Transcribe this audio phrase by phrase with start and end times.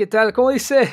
[0.00, 0.32] ¿qué tal?
[0.32, 0.88] ¿Cómo dice?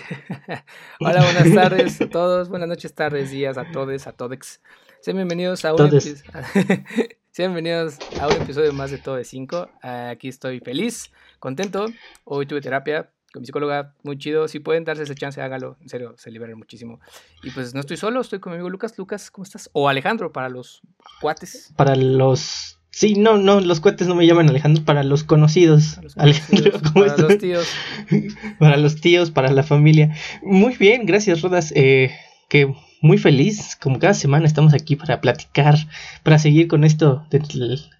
[0.99, 4.59] Hola, buenas tardes a todos, buenas noches, tardes, días a todos, a todex.
[4.99, 5.89] Sean bienvenidos a un,
[7.31, 9.69] Sean bienvenidos a un episodio más de Todo de 5.
[9.81, 11.85] Aquí estoy feliz, contento.
[12.25, 14.49] Hoy tuve terapia con mi psicóloga, muy chido.
[14.49, 15.77] Si pueden darse esa chance, hágalo.
[15.79, 16.99] En serio, se liberan muchísimo.
[17.43, 18.97] Y pues no estoy solo, estoy con mi amigo Lucas.
[18.97, 19.69] Lucas, ¿cómo estás?
[19.71, 20.81] O Alejandro, para los
[21.21, 21.71] cuates.
[21.77, 25.99] Para los Sí, no, no, los cohetes no me llaman Alejandro, para los conocidos.
[26.15, 26.39] Para los,
[26.95, 27.67] para los tíos.
[28.59, 30.15] para los tíos, para la familia.
[30.41, 31.71] Muy bien, gracias, Rodas.
[31.75, 32.09] Eh,
[32.49, 35.75] que muy feliz, como cada semana estamos aquí para platicar,
[36.23, 37.23] para seguir con esto,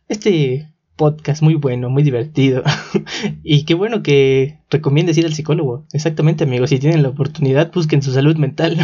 [0.10, 2.64] este podcast muy bueno, muy divertido.
[3.44, 5.86] y qué bueno que recomiendes ir al psicólogo.
[5.94, 8.76] Exactamente, amigos, si tienen la oportunidad, busquen su salud mental.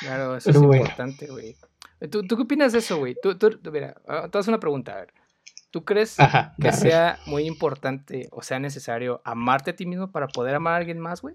[0.00, 1.56] claro, eso es importante, güey.
[2.10, 3.16] ¿Tú, qué opinas de eso, güey?
[3.22, 5.14] Tú, tú, mira, ah, te hago una pregunta, a ver.
[5.70, 6.16] ¿Tú crees
[6.60, 10.76] que sea muy importante o sea necesario amarte a ti mismo para poder amar a
[10.76, 11.34] alguien más, güey?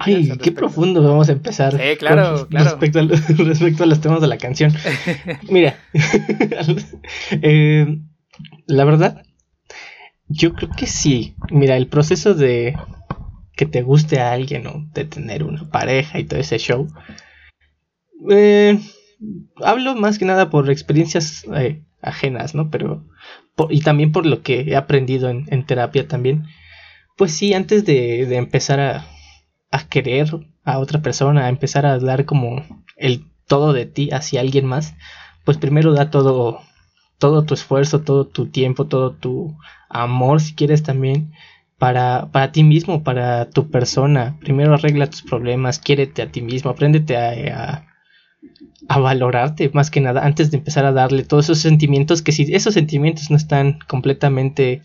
[0.00, 1.72] Ay, qué profundo vamos a empezar.
[1.72, 2.70] Sí, claro, claro.
[2.80, 4.72] Respecto a, los temas de la canción.
[5.50, 5.78] Mira,
[7.42, 7.98] eh,
[8.66, 9.22] la verdad,
[10.28, 11.36] yo creo que sí.
[11.50, 12.74] Mira, el proceso de
[13.56, 16.88] que te guste a alguien o de tener una pareja y todo ese show,
[18.30, 18.78] eh,
[19.62, 22.70] hablo más que nada por experiencias eh, ajenas, ¿no?
[22.70, 23.04] Pero,
[23.70, 26.44] y también por lo que he aprendido en, terapia también.
[27.16, 29.06] Pues sí, antes de, empezar a,
[29.88, 30.28] querer
[30.64, 32.64] a otra persona, a empezar a dar como
[32.96, 34.94] el todo de ti hacia alguien más,
[35.44, 36.60] pues primero da todo,
[37.18, 39.56] todo tu esfuerzo, todo tu tiempo, todo tu
[39.88, 41.32] amor, si quieres también,
[41.78, 44.38] para, para ti mismo, para tu persona.
[44.40, 47.93] Primero arregla tus problemas, quiérete a ti mismo, apréndete a
[48.88, 52.74] valorarte más que nada antes de empezar a darle todos esos sentimientos que si esos
[52.74, 54.82] sentimientos no están completamente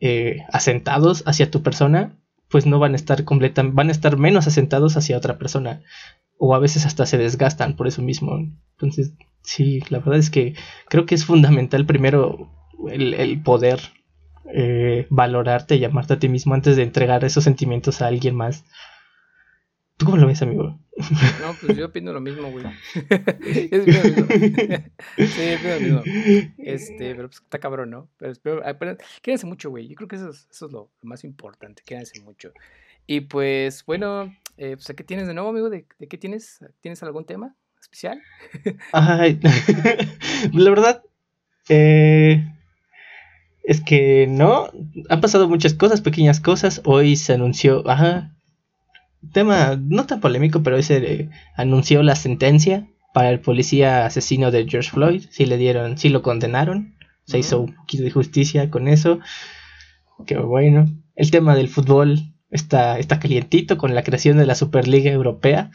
[0.00, 2.18] eh, asentados hacia tu persona
[2.48, 5.82] pues no van a estar completamente van a estar menos asentados hacia otra persona
[6.38, 8.36] o a veces hasta se desgastan por eso mismo.
[8.72, 9.12] Entonces
[9.42, 10.54] sí la verdad es que
[10.88, 12.50] creo que es fundamental primero
[12.90, 13.80] el, poder
[14.52, 18.64] eh, valorarte y amarte a ti mismo antes de entregar esos sentimientos a alguien más
[19.96, 20.78] ¿Tú cómo lo ves, amigo?
[21.40, 22.64] No, pues yo opino lo mismo, güey.
[23.70, 24.26] es mismo.
[25.18, 26.02] sí, lo mismo.
[26.58, 28.08] Este, pero pues está cabrón, ¿no?
[28.16, 29.86] Pero, pero, quédense mucho, güey.
[29.88, 31.82] Yo creo que eso es, eso es lo, más importante.
[31.86, 32.52] Quédense mucho.
[33.06, 35.70] Y pues, bueno, eh, pues, ¿qué tienes de nuevo, amigo?
[35.70, 36.64] ¿De, qué tienes?
[36.80, 38.20] ¿Tienes algún tema especial?
[38.92, 39.38] Ay,
[40.52, 41.02] la verdad,
[41.68, 42.44] eh,
[43.62, 44.70] es que no.
[45.08, 46.80] Han pasado muchas cosas, pequeñas cosas.
[46.84, 48.33] Hoy se anunció, ajá,
[49.32, 54.90] tema no tan polémico, pero ese anunció la sentencia para el policía asesino de George
[54.90, 55.24] Floyd.
[55.30, 56.96] Sí le dieron, sí lo condenaron.
[57.24, 59.20] Se hizo un poquito de justicia con eso.
[60.26, 60.86] Qué bueno.
[61.14, 65.70] El tema del fútbol está, está calientito con la creación de la Superliga Europea.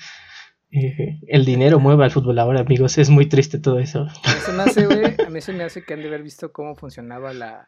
[0.71, 2.97] Eh, el dinero mueve al fútbol ahora, amigos.
[2.97, 4.07] Es muy triste todo eso.
[4.25, 7.67] A mí se me hace que han de haber visto cómo funcionaba la,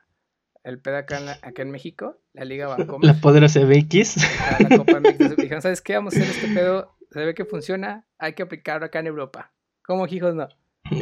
[0.63, 3.07] el pedo acá en, acá en México, la Liga Bancomer.
[3.07, 4.17] La poderosa BX.
[4.59, 5.35] La Copa MX.
[5.37, 5.95] Dijeron, ¿sabes qué?
[5.95, 9.53] Vamos a hacer este pedo, se ve que funciona, hay que aplicarlo acá en Europa.
[9.83, 10.47] ¿Cómo, hijos, no?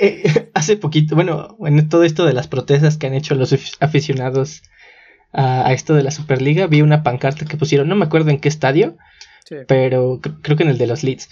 [0.00, 4.62] Eh, hace poquito, bueno, en todo esto de las protestas que han hecho los aficionados
[5.32, 8.48] a, esto de la Superliga, vi una pancarta que pusieron, no me acuerdo en qué
[8.48, 8.96] estadio,
[9.66, 11.28] pero creo que en el de los Leeds.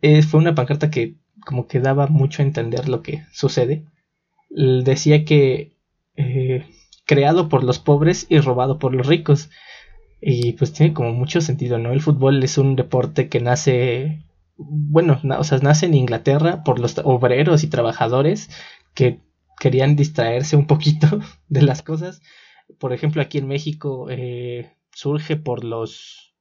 [0.00, 3.84] Eh, fue una pancarta que como que daba mucho a entender lo que sucede.
[4.50, 5.76] Decía que
[6.16, 6.66] eh,
[7.06, 9.50] creado por los pobres y robado por los ricos.
[10.20, 11.92] Y pues tiene como mucho sentido, ¿no?
[11.92, 14.24] El fútbol es un deporte que nace,
[14.56, 18.48] bueno, o sea, nace en Inglaterra por los obreros y trabajadores
[18.94, 19.20] que
[19.58, 21.06] querían distraerse un poquito
[21.48, 22.22] de las cosas.
[22.78, 26.34] Por ejemplo, aquí en México eh, surge por los,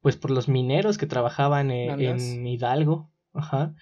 [0.00, 3.74] pues por los mineros que trabajaban eh, en Hidalgo, ajá.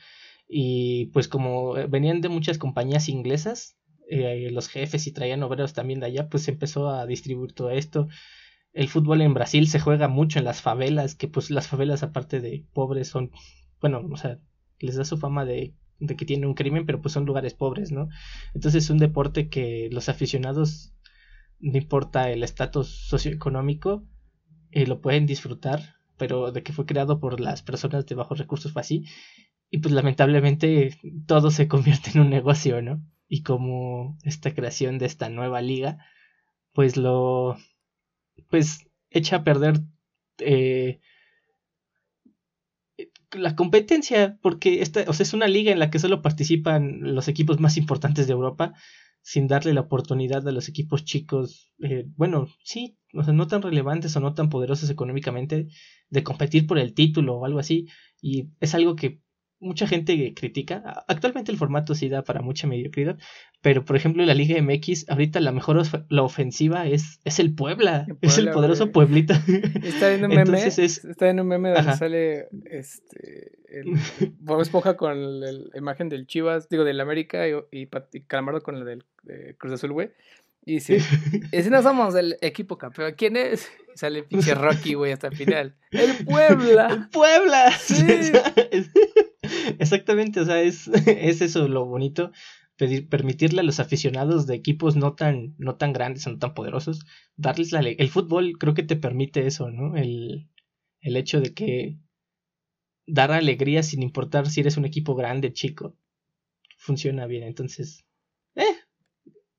[0.48, 3.76] Y pues como venían de muchas compañías inglesas,
[4.08, 7.70] eh, los jefes y traían obreros también de allá, pues se empezó a distribuir todo
[7.70, 8.08] esto.
[8.72, 12.40] El fútbol en Brasil se juega mucho en las favelas, que pues las favelas aparte
[12.40, 13.32] de pobres son,
[13.80, 14.38] bueno, o sea,
[14.78, 17.92] les da su fama de, de que tienen un crimen, pero pues son lugares pobres,
[17.92, 18.08] ¿no?
[18.54, 20.94] Entonces es un deporte que los aficionados,
[21.60, 24.06] no importa el estatus socioeconómico,
[24.70, 28.72] eh, lo pueden disfrutar, pero de que fue creado por las personas de bajos recursos
[28.72, 29.04] fue así.
[29.70, 30.96] Y pues lamentablemente
[31.26, 33.02] todo se convierte en un negocio, ¿no?
[33.28, 35.98] Y como esta creación de esta nueva liga,
[36.72, 37.56] pues lo,
[38.48, 39.80] pues echa a perder
[40.38, 41.00] eh,
[43.32, 47.28] la competencia, porque esta, o sea, es una liga en la que solo participan los
[47.28, 48.74] equipos más importantes de Europa.
[49.20, 53.60] sin darle la oportunidad a los equipos chicos, eh, bueno, sí, o sea, no tan
[53.62, 55.68] relevantes o no tan poderosos económicamente,
[56.08, 57.88] de competir por el título o algo así.
[58.22, 59.20] Y es algo que
[59.60, 61.04] mucha gente critica.
[61.08, 63.18] Actualmente el formato sí da para mucha mediocridad,
[63.60, 67.54] pero por ejemplo en la Liga MX ahorita la mejor la ofensiva es, es el
[67.54, 69.42] Puebla, es el poderoso Pueblita.
[69.82, 73.94] Está en un meme, está en un meme donde sale este el
[74.38, 77.86] Bob Esponja con la, imagen del Chivas, digo del América y, y,
[78.26, 79.04] Calamardo con la del
[79.58, 80.10] Cruz Azul, güey.
[80.64, 80.98] Y dice,
[81.52, 83.68] y si no somos el equipo campeón, ¿quién es?
[83.94, 85.74] sale pinche Rocky, güey, hasta el final.
[85.90, 86.88] ¡El Puebla!
[86.90, 87.72] ¡El Puebla!
[87.72, 88.32] Sí.
[89.78, 92.32] Exactamente, o sea, es, es eso lo bonito.
[93.10, 97.00] Permitirle a los aficionados de equipos no tan, no tan grandes no tan poderosos,
[97.36, 99.96] darles la El fútbol creo que te permite eso, ¿no?
[99.96, 100.48] El,
[101.00, 101.98] el hecho de que
[103.08, 105.96] dar alegría sin importar si eres un equipo grande, chico,
[106.76, 107.42] funciona bien.
[107.42, 108.04] Entonces,
[108.54, 108.62] eh,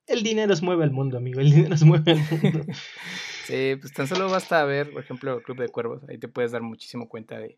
[0.07, 1.39] el dinero se mueve al mundo, amigo.
[1.39, 2.65] El dinero se mueve al mundo.
[3.45, 6.03] sí, pues tan solo basta ver, por ejemplo, el Club de Cuervos.
[6.09, 7.57] Ahí te puedes dar muchísimo cuenta de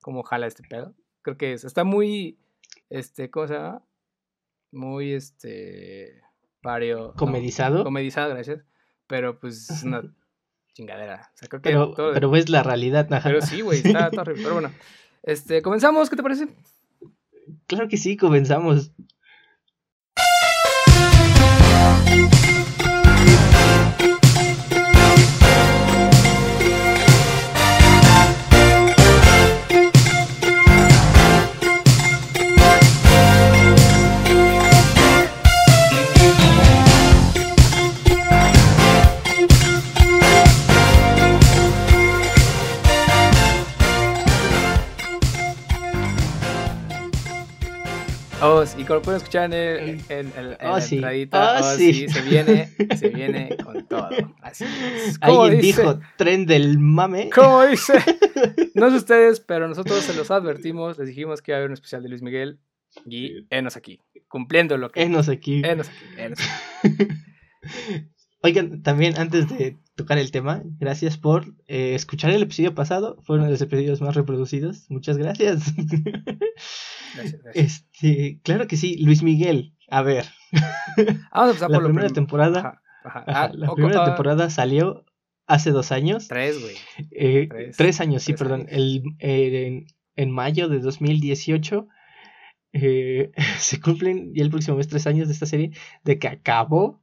[0.00, 0.94] cómo jala este pedo.
[1.24, 2.38] Creo que es, está muy,
[2.90, 3.82] este, ¿cómo se llama?
[4.70, 6.22] Muy, este,
[6.60, 7.14] pario.
[7.16, 7.82] ¿Comedizado?
[7.82, 8.62] comedizado, gracias.
[9.06, 10.02] Pero pues es una
[10.74, 11.30] chingadera.
[11.34, 13.08] O sea, creo que pero, pero ves la realidad.
[13.22, 14.42] Pero sí, güey, está, está horrible.
[14.42, 14.70] Pero bueno,
[15.22, 16.48] este, comenzamos, ¿qué te parece?
[17.66, 18.92] Claro que sí, comenzamos.
[48.84, 50.32] Y como pueden escuchar en el, en,
[50.62, 51.00] oh, sí.
[51.02, 52.06] oh, oh, sí.
[52.06, 54.10] se viene, se viene con todo.
[54.42, 55.16] Así es.
[55.20, 57.30] Alguien dijo tren del mame.
[57.34, 57.94] ¿Cómo dice?
[58.74, 61.74] No sé ustedes, pero nosotros se los advertimos, les dijimos que iba a haber un
[61.74, 62.58] especial de Luis Miguel
[63.06, 65.02] y enos aquí, cumpliendo lo que.
[65.02, 65.62] Enos aquí.
[65.64, 66.40] Enos aquí, enos
[66.82, 67.08] aquí.
[68.42, 73.16] Oigan, también antes de tocar el tema, gracias por eh, escuchar el episodio pasado.
[73.22, 74.90] Fue uno de los episodios más reproducidos.
[74.90, 75.72] Muchas gracias.
[77.54, 79.76] Este, claro que sí, Luis Miguel.
[79.88, 80.26] A ver.
[81.32, 82.82] Vamos a la primera temporada.
[83.04, 85.04] Ah, la primera ah, temporada salió
[85.46, 86.26] hace dos años.
[86.26, 86.74] Tres, güey.
[87.12, 88.66] Eh, tres, años, sí, perdón.
[88.68, 89.86] El, en,
[90.16, 91.86] en, mayo de 2018
[92.74, 95.70] eh, se cumplen ya el próximo mes tres años de esta serie,
[96.02, 97.02] de que acabó,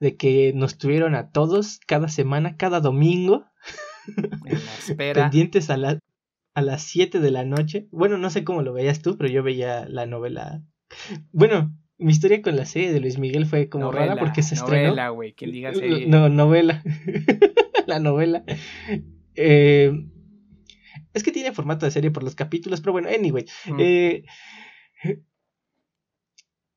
[0.00, 3.46] de que nos tuvieron a todos cada semana, cada domingo.
[4.96, 5.98] pendientes a la,
[6.54, 7.88] a las 7 de la noche.
[7.90, 10.62] Bueno, no sé cómo lo veías tú, pero yo veía la novela.
[11.32, 14.88] Bueno, mi historia con la serie de Luis Miguel fue como rara porque se estrenó.
[14.88, 16.06] Novela, güey, quien diga serie.
[16.06, 16.82] No, novela.
[17.86, 18.44] la novela.
[19.34, 19.92] Eh,
[21.12, 23.44] es que tiene formato de serie por los capítulos, pero bueno, anyway.
[23.78, 24.22] Eh,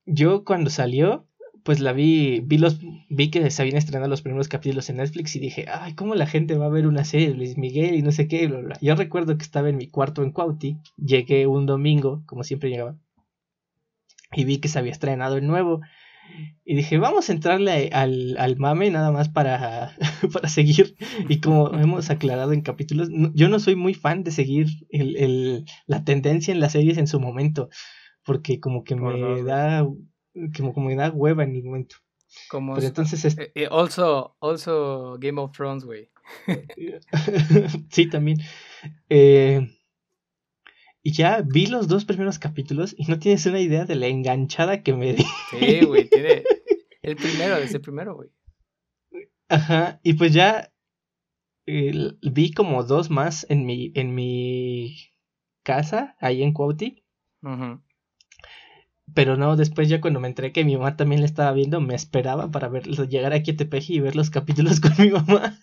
[0.06, 1.28] yo cuando salió,
[1.64, 5.36] pues la vi, vi los, vi que se habían estrenado los primeros capítulos en Netflix
[5.36, 8.02] y dije, ay, ¿cómo la gente va a ver una serie de Luis Miguel y
[8.02, 8.48] no sé qué?
[8.48, 8.78] Bla, bla.
[8.82, 12.98] Yo recuerdo que estaba en mi cuarto en Cuauti, llegué un domingo, como siempre llegaba,
[14.34, 15.82] y vi que se había estrenado el nuevo.
[16.64, 19.96] Y dije, vamos a entrarle al, al mame nada más para,
[20.34, 20.96] para seguir.
[21.28, 25.66] Y como hemos aclarado en capítulos, yo no soy muy fan de seguir el, el,
[25.88, 27.70] la tendencia en las series en su momento.
[28.24, 29.86] Porque como que me da
[30.56, 31.98] como, como me da hueva en mi momento.
[32.50, 33.38] Como Pero entonces es...
[33.38, 36.10] Eh, eh, also, also Game of Thrones, güey.
[37.90, 38.40] sí, también.
[39.10, 39.68] Eh,
[41.04, 44.84] y ya vi los dos primeros capítulos y no tienes una idea de la enganchada
[44.84, 45.26] que me di.
[45.50, 46.44] Sí, güey, tiene
[47.02, 48.30] el primero, desde el primero, güey.
[49.50, 50.72] Ajá, y pues ya
[51.66, 54.96] vi como dos más en mi, en mi
[55.64, 57.04] casa, ahí en Cuauti.
[57.42, 57.82] Ajá.
[59.14, 61.96] Pero no, después ya cuando me enteré que mi mamá también la estaba viendo, me
[61.96, 65.58] esperaba para ver, llegar aquí a Tepeji y ver los capítulos con mi mamá.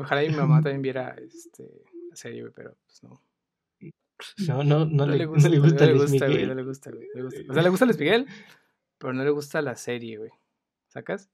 [0.00, 1.64] Ojalá, mi mamá también viera este,
[2.10, 3.22] la serie, pero pues no.
[4.48, 6.48] No, no, no, le, gusta, no le gusta, Luis Miguel.
[6.48, 7.40] no le gusta, güey, le gusta.
[7.48, 8.26] O sea, le gusta Luis Miguel,
[8.98, 10.30] pero no le gusta la serie, güey.
[10.88, 11.30] ¿Sacas?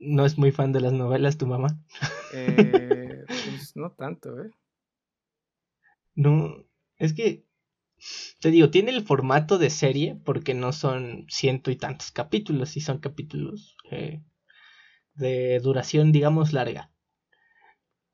[0.00, 1.78] No es muy fan de las novelas tu mamá.
[2.32, 4.50] Eh, pues no tanto, ¿eh?
[6.16, 6.64] No,
[6.98, 7.44] es que
[8.40, 12.80] te digo, tiene el formato de serie porque no son ciento y tantos capítulos, y
[12.80, 14.22] son capítulos eh,
[15.14, 16.90] de duración, digamos, larga.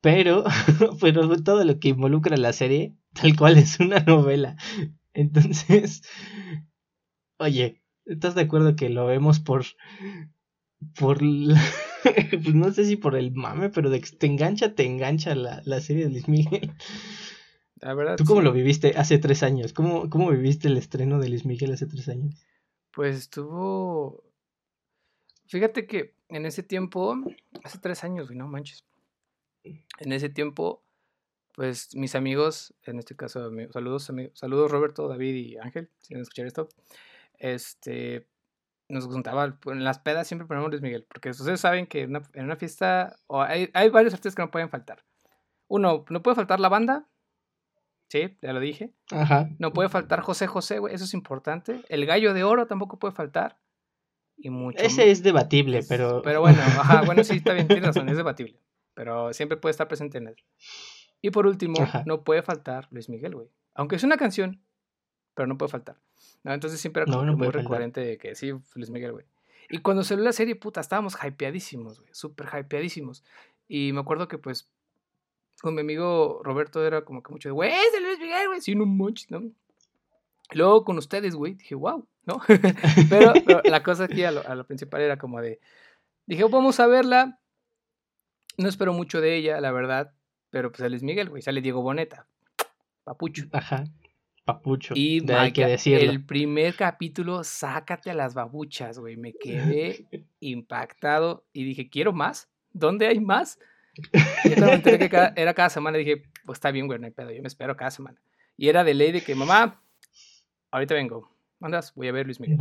[0.01, 0.43] Pero,
[1.01, 4.55] pero todo lo que involucra la serie, tal cual es una novela.
[5.13, 6.03] Entonces,
[7.39, 9.65] oye, ¿Estás de acuerdo que lo vemos por.
[10.97, 11.19] por.
[12.43, 15.61] pues no sé si por el mame, pero de que te engancha, te engancha la,
[15.65, 16.73] la serie de Luis Miguel.
[17.81, 18.15] La verdad.
[18.17, 19.73] ¿Tú cómo lo viviste hace tres años?
[19.73, 22.45] ¿Cómo, ¿Cómo viviste el estreno de Luis Miguel hace tres años?
[22.91, 24.23] Pues estuvo.
[25.47, 27.17] Fíjate que en ese tiempo,
[27.63, 28.85] hace tres años, güey, no manches.
[29.63, 30.83] En ese tiempo,
[31.53, 36.19] pues mis amigos, en este caso, saludos, amigos, saludos Roberto, David y Ángel, si van
[36.19, 36.69] a escuchar esto.
[37.39, 38.27] Este,
[38.89, 42.55] nos juntaba, en las pedas siempre ponemos Luis Miguel, porque ustedes saben que en una,
[42.55, 45.03] fiesta o hay, hay, varios artistas que no pueden faltar.
[45.67, 47.07] Uno, no puede faltar la banda,
[48.07, 48.93] sí, ya lo dije.
[49.11, 49.49] Ajá.
[49.59, 51.81] No puede faltar José José, güey, eso es importante.
[51.89, 53.59] El gallo de oro tampoco puede faltar.
[54.37, 56.21] Y mucho Ese es debatible, pero...
[56.21, 58.59] Pero bueno, ajá, bueno, sí, está bien, tienes razón, es debatible.
[58.93, 60.35] Pero siempre puede estar presente en él.
[61.21, 63.49] Y por último, no puede faltar Luis Miguel, güey.
[63.73, 64.61] Aunque es una canción,
[65.33, 65.97] pero no puede faltar.
[66.43, 66.53] ¿no?
[66.53, 69.25] Entonces siempre era muy recurrente de que sí, Luis Miguel, güey.
[69.69, 72.13] Y cuando salió la serie, puta, estábamos hypeadísimos, güey.
[72.13, 73.23] Súper hypeadísimos.
[73.67, 74.71] Y me acuerdo que, pues,
[75.61, 78.61] con mi amigo Roberto era como que mucho de, güey, es de Luis Miguel, güey.
[78.61, 79.51] Sí, no mucho, ¿no?
[80.51, 82.39] Luego con ustedes, güey, dije, wow, ¿no?
[83.09, 83.33] pero,
[83.65, 85.59] la cosa aquí a lo, a lo, principal era como de,
[86.25, 87.39] dije, vamos a verla.
[88.57, 90.13] No espero mucho de ella, la verdad.
[90.49, 91.41] Pero pues Luis Miguel, güey.
[91.41, 92.27] Sale Diego Boneta.
[93.03, 93.45] Papucho.
[93.51, 93.83] Ajá.
[94.45, 94.93] Papucho.
[94.95, 96.09] Y hay que decirlo.
[96.09, 99.17] el primer capítulo, sácate a las babuchas, güey.
[99.17, 100.07] Me quedé
[100.39, 102.49] impactado y dije, quiero más.
[102.71, 103.59] ¿Dónde hay más?
[104.43, 107.11] Y cuando me enteré que era cada semana, dije, pues está bien, güey, no hay
[107.11, 107.31] pedo.
[107.31, 108.19] Yo me espero cada semana.
[108.55, 109.81] Y era de ley de que, mamá,
[110.71, 111.31] ahorita vengo.
[111.59, 111.93] ¿Mandas?
[111.95, 112.57] Voy a ver Luis Miguel.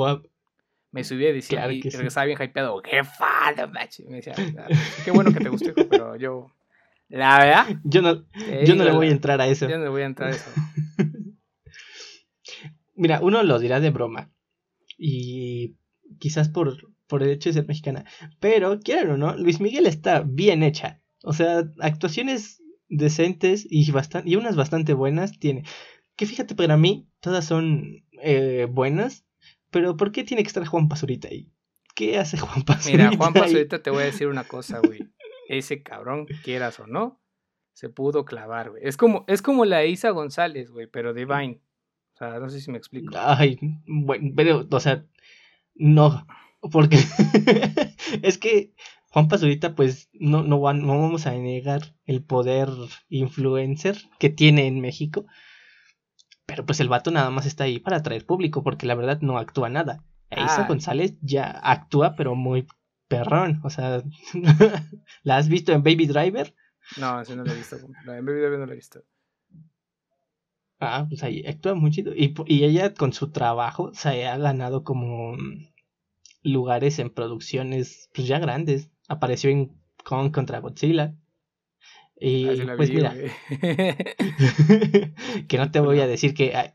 [0.90, 2.80] Me subí a decir y regresaba bien hypeado.
[2.80, 4.02] ¡Qué falta, macho!
[4.08, 4.68] me decía, ah,
[5.04, 6.50] qué bueno que te gustó, pero yo
[7.08, 7.66] la verdad.
[7.84, 8.24] Yo no,
[8.64, 9.68] yo no le voy a entrar a eso.
[9.68, 10.50] Yo no le voy a entrar a eso.
[12.94, 14.30] Mira, uno lo dirá de broma.
[14.98, 15.76] Y
[16.18, 18.04] quizás por, por el hecho de ser mexicana.
[18.40, 21.00] Pero, quieran o no, Luis Miguel está bien hecha.
[21.26, 25.64] O sea, actuaciones decentes y, bastante, y unas bastante buenas tiene.
[26.16, 29.24] Que fíjate, para mí, todas son eh, buenas.
[29.70, 31.50] Pero, ¿por qué tiene que estar Juan Pazurita ahí?
[31.94, 33.10] ¿Qué hace Juan Pazurita?
[33.10, 35.10] Mira, Juan Pazurita te voy a decir una cosa, güey
[35.48, 37.20] ese cabrón, quieras o no,
[37.72, 38.82] se pudo clavar, güey.
[38.84, 41.60] Es como, es como la Isa González, güey, pero de Vine.
[42.14, 43.14] O sea, no sé si me explico.
[43.16, 45.04] Ay, bueno, pero, o sea,
[45.74, 46.26] no,
[46.72, 46.96] porque
[48.22, 48.72] es que
[49.16, 52.68] Juan Pazurita, pues, no, no, no vamos a negar el poder
[53.08, 55.24] influencer que tiene en México.
[56.44, 59.38] Pero pues el vato nada más está ahí para atraer público, porque la verdad no
[59.38, 60.04] actúa nada.
[60.30, 60.68] Isa ah.
[60.68, 62.66] González ya actúa, pero muy
[63.08, 63.62] perrón.
[63.64, 64.02] O sea,
[65.22, 66.54] ¿la has visto en Baby Driver?
[66.98, 67.76] No, así no la he visto.
[67.76, 69.02] en Baby Driver no la he visto.
[70.78, 72.12] Ah, pues ahí actúa muy chido.
[72.14, 75.38] Y, y ella con su trabajo se ha ganado como
[76.42, 78.90] lugares en producciones pues ya grandes.
[79.08, 79.72] Apareció en
[80.04, 81.14] Kong contra Godzilla.
[82.18, 83.14] Y ah, pues mira,
[85.48, 86.72] que no te voy a decir que,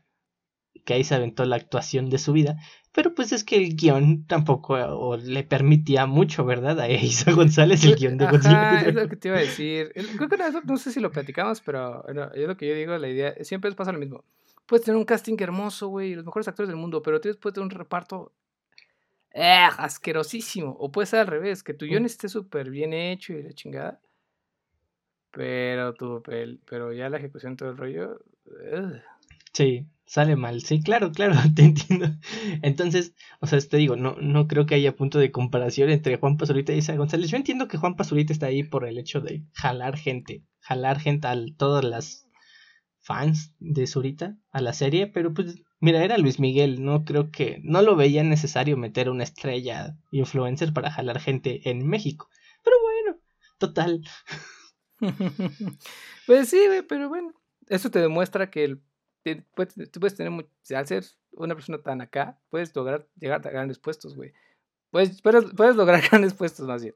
[0.84, 2.58] que ahí se aventó la actuación de su vida,
[2.92, 6.78] pero pues es que el guion tampoco le permitía mucho, ¿verdad?
[6.78, 8.82] A Isa González el guion de Godzilla.
[8.82, 9.92] es lo que te iba a decir.
[10.16, 13.08] Creo que no, no sé si lo platicamos, pero es lo que yo digo, la
[13.08, 14.24] idea, siempre pasa lo mismo.
[14.66, 17.64] Puedes tener un casting hermoso, güey, los mejores actores del mundo, pero tienes puedes tener
[17.64, 18.32] un reparto
[19.34, 20.76] eh, asquerosísimo.
[20.78, 24.00] O puede ser al revés, que tu guion esté súper bien hecho y la chingada.
[25.30, 28.20] Pero tu pero ya la ejecución todo el rollo.
[29.52, 30.60] Sí sale mal.
[30.60, 32.06] Sí, claro, claro, te entiendo.
[32.60, 36.36] Entonces, o sea, te digo, no, no creo que haya punto de comparación entre Juan
[36.36, 37.30] Pazurita y Isa González.
[37.30, 41.28] Yo entiendo que Juan Pazurita está ahí por el hecho de jalar gente, jalar gente
[41.28, 42.28] a todas las
[43.02, 47.60] fans de Zurita a la serie, pero pues mira, era Luis Miguel, no creo que
[47.62, 52.28] no lo veía necesario meter una estrella influencer para jalar gente en México.
[52.64, 53.20] Pero bueno,
[53.58, 54.02] total.
[56.26, 57.34] pues sí, pero bueno,
[57.68, 58.82] eso te demuestra que el
[59.54, 63.78] puedes, tú puedes tener, al ser una persona tan acá, puedes lograr llegar a grandes
[63.78, 64.32] puestos, güey.
[64.90, 66.94] Puedes, puedes, lograr grandes puestos más bien.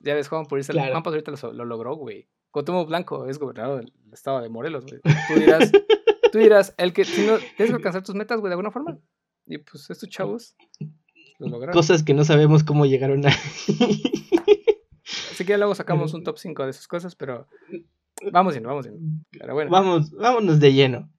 [0.00, 0.92] Ya ves, Juan, por eso claro.
[0.92, 2.28] Juan ahorita lo, logró, güey.
[2.52, 5.00] Cotumo Blanco es gobernador del estado de Morelos, güey.
[5.02, 5.72] Tú dirás,
[6.30, 8.98] tú dirás, el que si no, tienes que alcanzar tus metas, güey, de alguna forma.
[9.46, 10.54] Y pues estos chavos
[11.38, 11.72] lo lograron.
[11.72, 13.30] Cosas que no sabemos cómo llegaron a.
[15.30, 17.48] Así que luego sacamos un top 5 de esas cosas, pero
[18.30, 19.24] vamos bien, vamos bien.
[19.30, 19.70] Pero bueno.
[19.70, 21.11] Vamos, vámonos de lleno.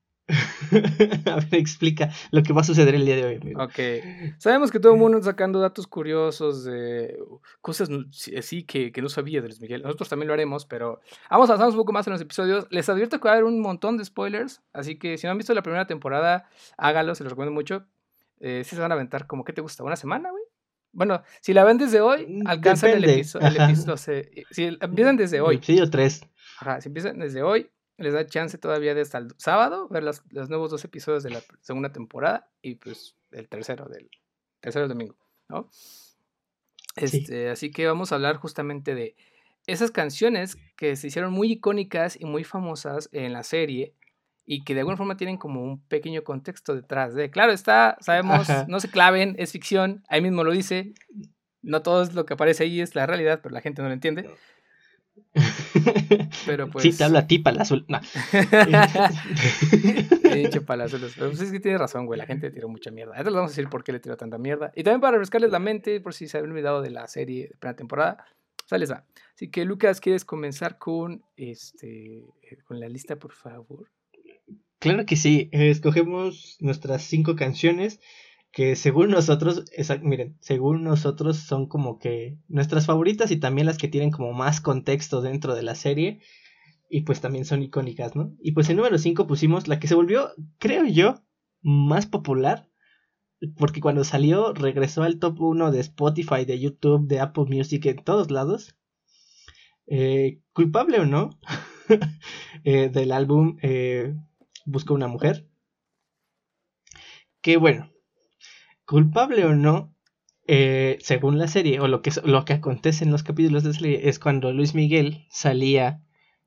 [1.25, 3.53] a ver, explica lo que va a suceder el día de hoy.
[3.58, 4.38] Ok.
[4.38, 7.17] Sabemos que todo el mundo está sacando datos curiosos de
[7.62, 7.89] cosas
[8.38, 9.84] así que, que, no sabía de Luis Miguel.
[9.84, 12.67] Nosotros también lo haremos, pero vamos a avanzar un poco más en los episodios.
[12.70, 15.38] Les advierto que va a haber un montón de spoilers, así que si no han
[15.38, 17.86] visto la primera temporada, hágalo, se los recomiendo mucho.
[18.39, 19.84] eh, sí se van a aventar como, ¿qué te gusta?
[19.84, 20.43] ¿Una semana, güey?
[20.93, 23.98] Bueno, si la ven desde hoy, mm, alcanzan el, episodio, el episodio.
[24.51, 25.55] Si empiezan desde hoy.
[25.55, 26.22] Episodio 3.
[26.60, 30.23] Ajá, si empiezan desde hoy, les da chance todavía de hasta el sábado ver los,
[30.31, 34.09] los nuevos dos episodios de la segunda temporada y pues el tercero del
[34.59, 35.15] tercero domingo,
[35.50, 35.69] ¿no?
[36.95, 39.15] Este, Así que vamos a hablar justamente de
[39.65, 43.95] esas canciones que se hicieron muy icónicas y muy famosas en la serie
[44.45, 47.29] y que de alguna forma tienen como un pequeño contexto detrás de.
[47.31, 50.93] Claro, está, sabemos, no se claven, es ficción, ahí mismo lo dice.
[51.62, 53.93] No todo es lo que aparece ahí es la realidad, pero la gente no lo
[53.93, 54.29] entiende.
[56.45, 56.83] Pero pues.
[56.83, 57.85] Sí, te habla a ti, Palazul.
[57.87, 57.99] No.
[60.35, 61.01] dicho Palazul.
[61.15, 62.17] Pero pues es que tiene razón, güey.
[62.17, 63.13] La gente le tiró mucha mierda.
[63.13, 64.71] Ahora les vamos a decir por qué le tiró tanta mierda.
[64.75, 67.57] Y también para refrescarles la mente, por si se habían olvidado de la serie de
[67.57, 68.25] primera temporada.
[68.65, 69.05] Sales va.
[69.35, 72.23] Así que, Lucas, ¿quieres comenzar con este
[72.65, 73.91] con la lista, por favor?
[74.79, 75.49] Claro que sí.
[75.51, 77.99] escogemos nuestras cinco canciones
[78.53, 79.65] que según nosotros,
[80.01, 84.62] miren, según nosotros son como que nuestras favoritas y también las que tienen como más
[84.62, 86.22] contexto dentro de la serie
[86.89, 88.33] y pues también son icónicas, ¿no?
[88.39, 90.29] Y pues en número 5 pusimos la que se volvió,
[90.60, 91.15] creo yo,
[91.62, 92.69] más popular
[93.57, 98.03] porque cuando salió regresó al top 1 de Spotify, de YouTube, de Apple Music, en
[98.03, 98.75] todos lados.
[99.88, 101.31] Eh, culpable o no
[102.63, 104.15] eh, del álbum eh,
[104.65, 105.50] Busca una mujer.
[107.41, 107.91] Que bueno,
[108.85, 109.93] culpable o no,
[110.45, 113.75] eh, según la serie, o lo que, lo que acontece en los capítulos de la
[113.75, 116.01] serie, es cuando Luis Miguel salía,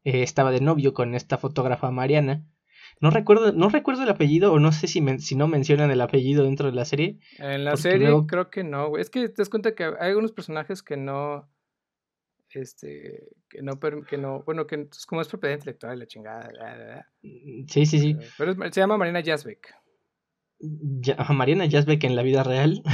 [0.04, 2.44] eh, estaba de novio con esta fotógrafa Mariana.
[3.00, 6.44] No recuerdo, no recuerdo el apellido, o no sé si, si no mencionan el apellido
[6.44, 7.18] dentro de la serie.
[7.38, 10.82] En la serie creo que no, Es que te das cuenta que hay algunos personajes
[10.82, 11.50] que no.
[12.50, 13.28] Este.
[13.50, 13.78] Que no.
[13.78, 17.10] Que no bueno, que es como es propiedad intelectual la chingada.
[17.22, 18.16] Sí, sí, sí.
[18.38, 19.74] Pero, se llama Mariana Jasbeck.
[20.60, 22.82] Mariana Jasbeck en la vida real.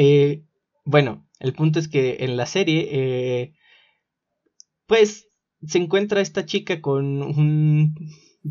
[0.00, 0.44] Eh,
[0.84, 3.52] bueno, el punto es que en la serie, eh,
[4.86, 5.28] pues
[5.66, 7.94] se encuentra esta chica con un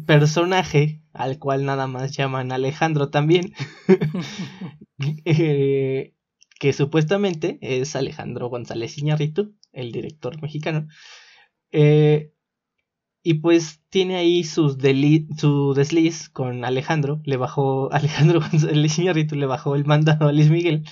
[0.05, 3.53] personaje al cual nada más llaman Alejandro también,
[5.25, 6.13] eh,
[6.59, 10.87] que supuestamente es Alejandro González Iñárritu, el director mexicano.
[11.71, 12.33] Eh,
[13.29, 17.19] y pues tiene ahí su desliz con Alejandro.
[17.25, 20.85] Le bajó Alejandro González Iñárritu, le bajó el mandado a Luis Miguel.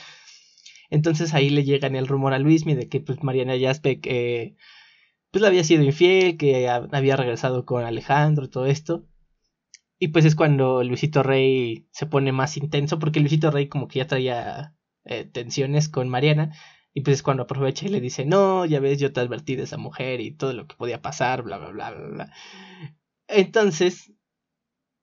[0.90, 4.58] Entonces ahí le llega el rumor a Luismi de que pues Mariana Yazbek eh,
[5.32, 9.08] pues le había sido infiel, que había regresado con Alejandro, todo esto.
[9.98, 14.00] Y pues es cuando Luisito Rey se pone más intenso, porque Luisito Rey como que
[14.00, 16.52] ya traía eh, tensiones con Mariana.
[16.98, 19.64] Y pues es cuando aprovecha y le dice, no, ya ves, yo te advertí de
[19.64, 22.34] esa mujer y todo lo que podía pasar, bla, bla, bla, bla, bla.
[23.28, 24.14] Entonces,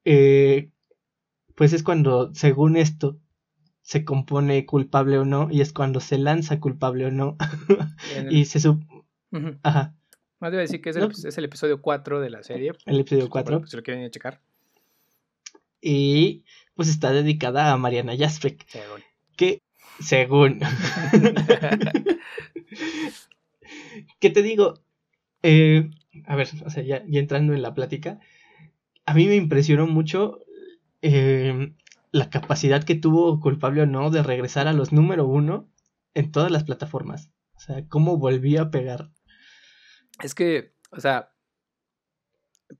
[0.06, 0.70] eh,
[1.54, 3.20] pues es cuando, según esto,
[3.82, 7.36] se compone culpable o no, y es cuando se lanza culpable o no.
[8.30, 8.82] y se sub...
[9.62, 9.94] Ajá.
[10.40, 12.72] Más debe decir que es el, es el, episodio 4 de la serie.
[12.86, 13.58] El episodio 4.
[13.58, 14.40] Pues, si lo quieren ir a checar.
[15.78, 18.66] Y pues está dedicada a Mariana Jaspek.
[19.36, 19.60] Que
[20.00, 20.60] según.
[24.20, 24.74] ¿Qué te digo?
[25.42, 25.90] Eh,
[26.26, 28.20] a ver, o sea, ya, entrando en la plática,
[29.06, 30.40] a mí me impresionó mucho
[31.02, 31.74] eh,
[32.12, 35.68] la capacidad que tuvo, culpable o no, de regresar a los número uno
[36.14, 37.30] en todas las plataformas.
[37.54, 39.10] O sea, cómo volvía a pegar.
[40.22, 41.32] Es que, o sea,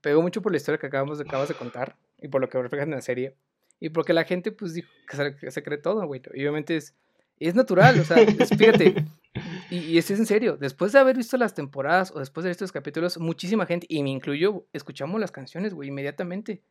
[0.01, 2.61] pegó mucho por la historia que acabamos de, acabas de contar y por lo que
[2.61, 3.37] reflejan en la serie.
[3.83, 6.21] Y porque la gente, pues, dijo que se, cree todo, güey.
[6.33, 6.95] Y obviamente es,
[7.37, 8.17] es natural, o sea,
[8.57, 8.95] fíjate.
[9.71, 12.71] Y, y es en serio, después de haber visto las temporadas o después de estos
[12.71, 16.61] capítulos, muchísima gente, y me incluyo, escuchamos las canciones, güey, inmediatamente.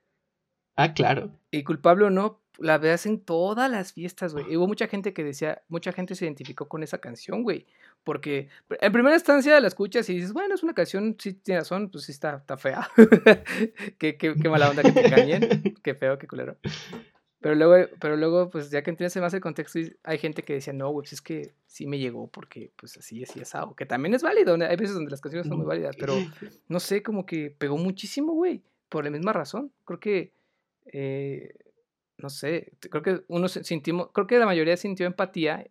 [0.77, 1.31] Ah, claro.
[1.51, 4.57] Y culpable o no, la veas en todas las fiestas, güey.
[4.57, 7.67] hubo mucha gente que decía, mucha gente se identificó con esa canción, güey.
[8.05, 11.91] Porque en primera instancia la escuchas y dices, bueno, es una canción, sí tiene razón,
[11.91, 12.89] pues sí está, está fea.
[13.99, 15.75] qué, qué, qué, mala onda que te engañen.
[15.83, 16.57] qué feo, qué culero.
[17.43, 20.73] Pero luego, pero luego, pues ya que entiendes más el contexto, hay gente que decía,
[20.73, 23.75] no, güey, pues es que sí me llegó porque, pues así, así es algo.
[23.75, 24.55] Que también es válido.
[24.55, 26.15] Hay veces donde las canciones son muy válidas, pero
[26.69, 28.63] no sé, como que pegó muchísimo, güey.
[28.89, 29.73] Por la misma razón.
[29.85, 30.33] Creo que,
[30.87, 31.55] eh,
[32.19, 35.67] no sé, creo que uno sentimos, creo que la mayoría sintió empatía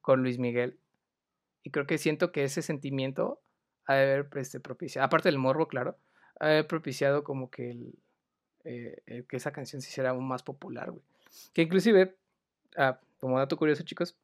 [0.00, 0.78] con Luis Miguel.
[1.62, 3.40] Y creo que siento que ese sentimiento
[3.86, 5.96] ha de haber este, propiciado, aparte del morbo, claro,
[6.40, 7.94] ha de haber propiciado como que el
[8.64, 11.02] eh, eh, que esa canción se hiciera aún más popular, güey.
[11.54, 12.16] Que inclusive,
[12.76, 14.14] ah, como dato curioso, chicos,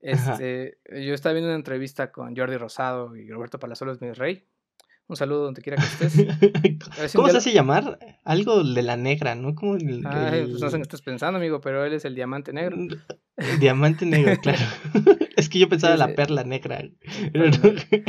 [0.00, 4.46] este, yo estaba viendo una entrevista con Jordi Rosado y Roberto Palazuelos, mi rey.
[5.06, 7.12] Un saludo donde quiera que estés.
[7.14, 7.98] ¿Cómo se hace llamar?
[8.24, 9.54] Algo de la negra, ¿no?
[9.54, 12.78] Como el, pues no sé qué estás pensando, amigo, pero él es el diamante negro.
[13.36, 14.64] El diamante negro, claro.
[15.36, 16.82] es que yo pensaba la perla negra.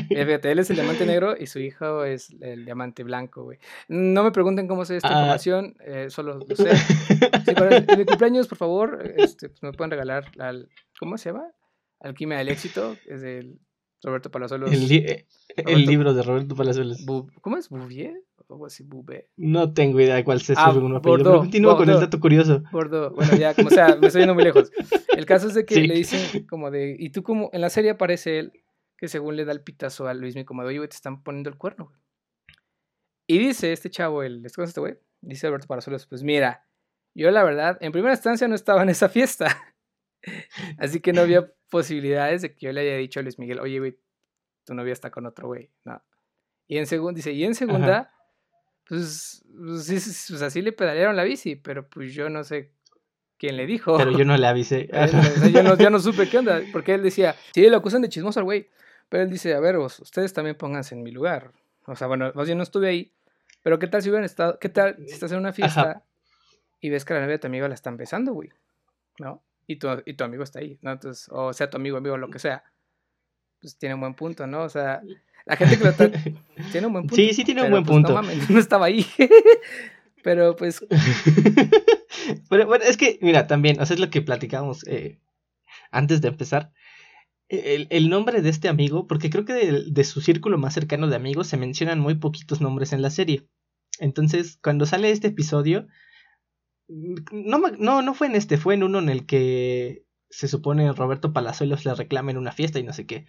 [0.07, 3.59] Fíjate, él es el diamante negro y su hijo es el diamante blanco, güey.
[3.89, 5.19] No me pregunten cómo sé esta ah.
[5.19, 6.77] información, eh, solo lo sé.
[6.77, 11.31] Sí, para el, mi cumpleaños, por favor, este, pues me pueden regalar, al, ¿cómo se
[11.31, 11.45] llama?
[11.99, 13.59] Alquimia del éxito, es del
[14.05, 14.71] Roberto Palazuelos.
[14.71, 17.03] El, el libro de Roberto Palazuelos.
[17.41, 17.69] ¿Cómo es?
[17.69, 18.21] ¿Bouvier?
[18.47, 19.29] ¿O así, Bubé?
[19.37, 21.39] No tengo idea de cuál es ah, segundo apellido.
[21.39, 22.61] continúa con el dato curioso.
[22.71, 23.15] Bordeaux.
[23.15, 24.71] Bueno, ya, como sea, me estoy yendo muy lejos.
[25.15, 26.95] El caso es de que le dicen como de.
[26.97, 27.49] Y tú, como.
[27.53, 28.53] En la serie aparece él
[28.97, 31.49] que según le da el pitazo a Luis como de, oye, güey, te están poniendo
[31.49, 31.97] el cuerno, güey.
[33.27, 34.45] Y dice este chavo, el.
[34.45, 34.99] ¿Este güey?
[35.21, 36.67] Dice Alberto Palazuelos, pues mira,
[37.15, 39.47] yo la verdad, en primera instancia no estaba en esa fiesta.
[40.77, 43.79] Así que no había posibilidades de que yo le haya dicho a Luis Miguel, oye,
[43.79, 43.97] güey,
[44.65, 45.69] tu novia está con otro güey.
[45.83, 46.01] No.
[46.67, 48.11] Y en segunda, dice, y en segunda,
[48.87, 52.71] pues, pues, pues, así le pedalearon la bici, pero pues yo no sé
[53.37, 53.97] quién le dijo.
[53.97, 54.89] Pero yo no le avisé.
[55.53, 58.45] yo, no, no supe qué onda, porque él decía, sí, lo acusan de chismoso al
[58.45, 58.69] güey,
[59.09, 61.51] pero él dice, a ver, vos, ustedes también pónganse en mi lugar.
[61.85, 63.13] O sea, bueno, bien no estuve ahí,
[63.61, 66.03] pero qué tal si hubieran estado, qué tal si estás en una fiesta
[66.79, 68.49] y ves que la novia de tu amigo la están besando, güey,
[69.19, 69.43] ¿no?
[69.67, 70.91] Y tu, y tu amigo está ahí, ¿no?
[70.91, 72.63] Entonces, o sea, tu amigo, amigo, lo que sea
[73.65, 74.61] pues tiene un buen punto, ¿no?
[74.61, 75.01] O sea,
[75.45, 76.11] la gente que lo está...
[76.71, 77.15] tiene un buen punto.
[77.15, 78.09] Sí, sí tiene un buen pues, punto.
[78.09, 79.05] No, mames, no estaba ahí.
[80.23, 80.85] pero pues...
[82.47, 85.19] pero bueno, es que, mira, también, o sea, es lo que platicamos eh,
[85.89, 86.71] antes de empezar.
[87.49, 91.07] El, el, nombre de este amigo, porque creo que de, de, su círculo más cercano
[91.07, 93.47] de amigos se mencionan muy poquitos nombres en la serie.
[93.99, 95.87] Entonces, cuando sale este episodio,
[96.87, 101.33] no, no, no fue en este, fue en uno en el que se supone Roberto
[101.33, 103.25] Palazuelos le reclama en una fiesta y no sé qué.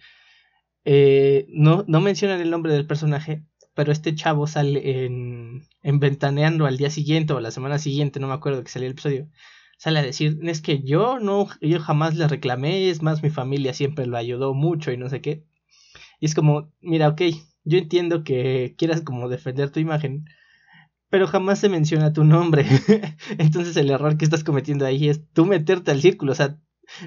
[0.85, 3.43] Eh, no, no mencionan el nombre del personaje,
[3.73, 8.27] pero este chavo sale en, en Ventaneando al día siguiente o la semana siguiente, no
[8.27, 9.29] me acuerdo que salió el episodio.
[9.77, 13.73] Sale a decir, es que yo no, yo jamás le reclamé, es más, mi familia
[13.73, 15.45] siempre lo ayudó mucho y no sé qué.
[16.19, 17.21] Y es como, mira, ok,
[17.63, 20.25] yo entiendo que quieras como defender tu imagen,
[21.09, 22.65] pero jamás se menciona tu nombre.
[23.37, 26.57] Entonces el error que estás cometiendo ahí es tú meterte al círculo, o sea,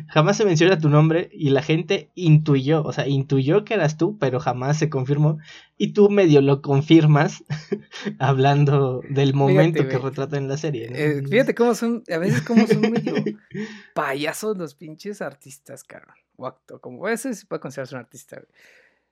[0.08, 4.18] jamás se menciona tu nombre y la gente intuyó, o sea, intuyó que eras tú,
[4.18, 5.38] pero jamás se confirmó.
[5.76, 7.44] Y tú medio lo confirmas
[8.18, 10.90] hablando del momento que retrata en la serie.
[10.92, 13.14] Eh, fíjate cómo son, a veces cómo son medio
[13.94, 16.16] payasos los pinches artistas, cabrón.
[16.36, 18.42] O acto, como veces se puede considerarse un artista.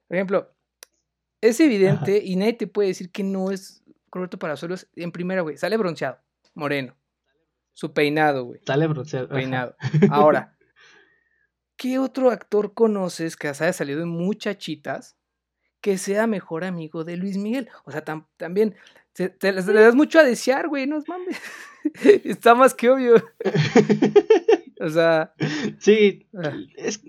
[0.07, 0.51] Por ejemplo,
[1.41, 5.57] es evidente y nadie te puede decir que no es Roberto Parasolos en primera, güey.
[5.57, 6.19] Sale bronceado,
[6.55, 6.97] moreno.
[7.73, 8.61] Su peinado, güey.
[8.67, 9.29] Sale bronceado.
[9.29, 9.77] Peinado.
[10.11, 10.59] Ahora,
[11.79, 15.17] ¿Qué otro actor conoces que haya salido en muchachitas
[15.81, 17.69] que sea mejor amigo de Luis Miguel?
[17.85, 18.75] O sea, también
[19.13, 21.41] te, le das mucho a desear, güey, no mames.
[22.25, 23.15] Está más que obvio.
[24.81, 25.33] o sea.
[25.79, 26.27] Sí.
[26.35, 26.53] Ah.
[26.77, 27.01] Es,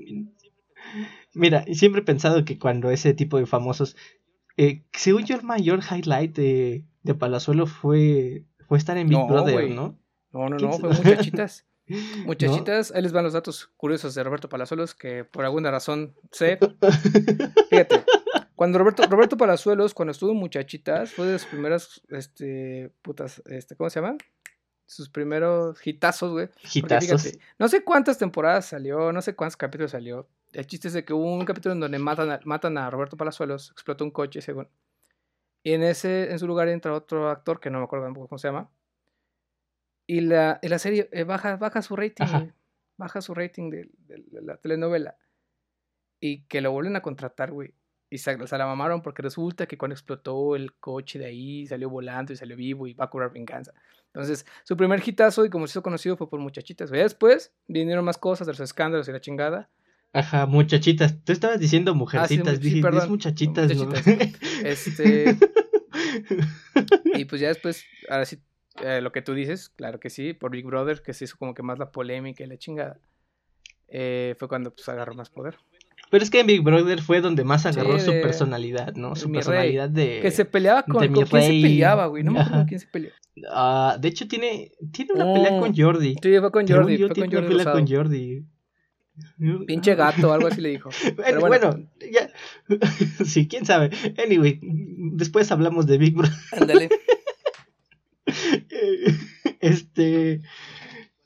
[1.33, 3.97] mira, siempre he pensado que cuando ese tipo de famosos.
[4.55, 9.69] Eh, según yo, el mayor highlight de, de Palazuelo fue, fue estar en Big Brother,
[9.69, 9.97] ¿no?
[10.31, 11.65] No, no, no, fue muchachitas.
[12.25, 16.59] Muchachitas, ahí les van los datos curiosos de Roberto Palazuelos, que por alguna razón sé.
[17.69, 18.03] Fíjate,
[18.55, 23.75] cuando Roberto, Roberto Palazuelos, cuando estuvo en Muchachitas, fue de sus primeras, este, putas, este,
[23.75, 24.17] ¿cómo se llama?
[24.85, 26.49] Sus primeros hitazos, güey.
[26.73, 27.37] Hitazos.
[27.57, 30.27] no sé cuántas temporadas salió, no sé cuántos capítulos salió.
[30.51, 33.17] El chiste es de que hubo un capítulo en donde matan a, matan a Roberto
[33.17, 34.67] Palazuelos, explota un coche, según.
[35.63, 38.39] Y en ese, en su lugar entra otro actor que no me acuerdo tampoco cómo
[38.39, 38.71] se llama
[40.09, 42.25] y la, la serie eh, baja, baja su rating,
[42.97, 43.91] baja su rating de,
[44.41, 45.15] la telenovela.
[46.19, 47.75] Y que lo vuelven a contratar, güey.
[48.09, 52.33] Y se, la mamaron porque resulta que cuando explotó el coche de ahí, salió volando
[52.33, 53.71] y salió vivo y va a curar venganza.
[54.07, 56.89] Entonces, su primer hitazo y como se hizo conocido fue por muchachitas.
[56.89, 57.03] güey.
[57.03, 59.69] después vinieron más cosas de los escándalos y la chingada.
[60.13, 61.23] Ajá, muchachitas.
[61.23, 63.71] Tú estabas diciendo mujercitas, ah, sí, perdón, muchachitas.
[64.63, 65.37] Este.
[67.15, 68.39] y pues ya después, ahora sí
[68.81, 71.53] eh, lo que tú dices, claro que sí, por Big Brother, que se hizo como
[71.53, 72.99] que más la polémica y la chingada,
[73.87, 75.57] eh, fue cuando pues agarró más poder.
[76.09, 79.15] Pero es que en Big Brother fue donde más agarró su personalidad, ¿no?
[79.15, 80.19] Su personalidad de.
[80.21, 80.93] Que se peleaba con.
[81.13, 82.23] ¿Con quién se peleaba, güey?
[82.23, 83.11] No me acuerdo quién se peleó.
[83.51, 86.15] Ah, de hecho, tiene, tiene una pelea con Jordi.
[86.21, 86.97] Sí, fue con Jordi.
[86.97, 87.47] Fue con Jordi.
[87.47, 88.45] pelea con Jordi.
[89.65, 90.89] Pinche gato, algo así le dijo.
[91.17, 92.29] Pero bueno, bueno, ya.
[93.25, 93.89] sí, quién sabe.
[94.23, 96.37] Anyway, después hablamos de Big Brother.
[96.51, 96.89] Ándale.
[99.59, 100.41] este.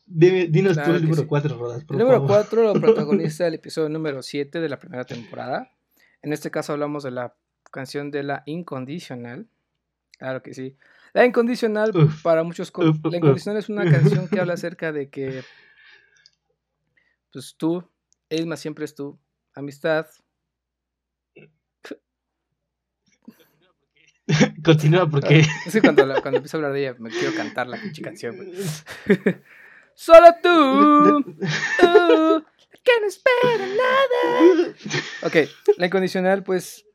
[0.06, 1.86] dinos tú el número 4, Rodas.
[1.90, 5.72] el número 4 lo protagoniza el episodio número 7 de la primera temporada.
[6.22, 7.36] En este caso hablamos de la
[7.72, 9.48] canción de La Incondicional.
[10.18, 10.78] Claro que sí.
[11.14, 11.92] La Incondicional,
[12.24, 12.72] para muchos.
[12.78, 15.44] la Incondicional es una canción que habla acerca de que.
[17.34, 17.84] Pues tú,
[18.30, 19.20] Esma siempre es tú.
[19.56, 20.06] Amistad.
[24.64, 25.44] Continúa porque.
[25.70, 28.36] Sí, cuando, cuando empiezo a hablar de ella, me quiero cantar la pinche canción,
[29.96, 31.24] Solo tú.
[31.80, 32.46] tú
[32.84, 34.76] que no espera nada.
[35.24, 35.36] Ok,
[35.78, 36.86] la incondicional, pues.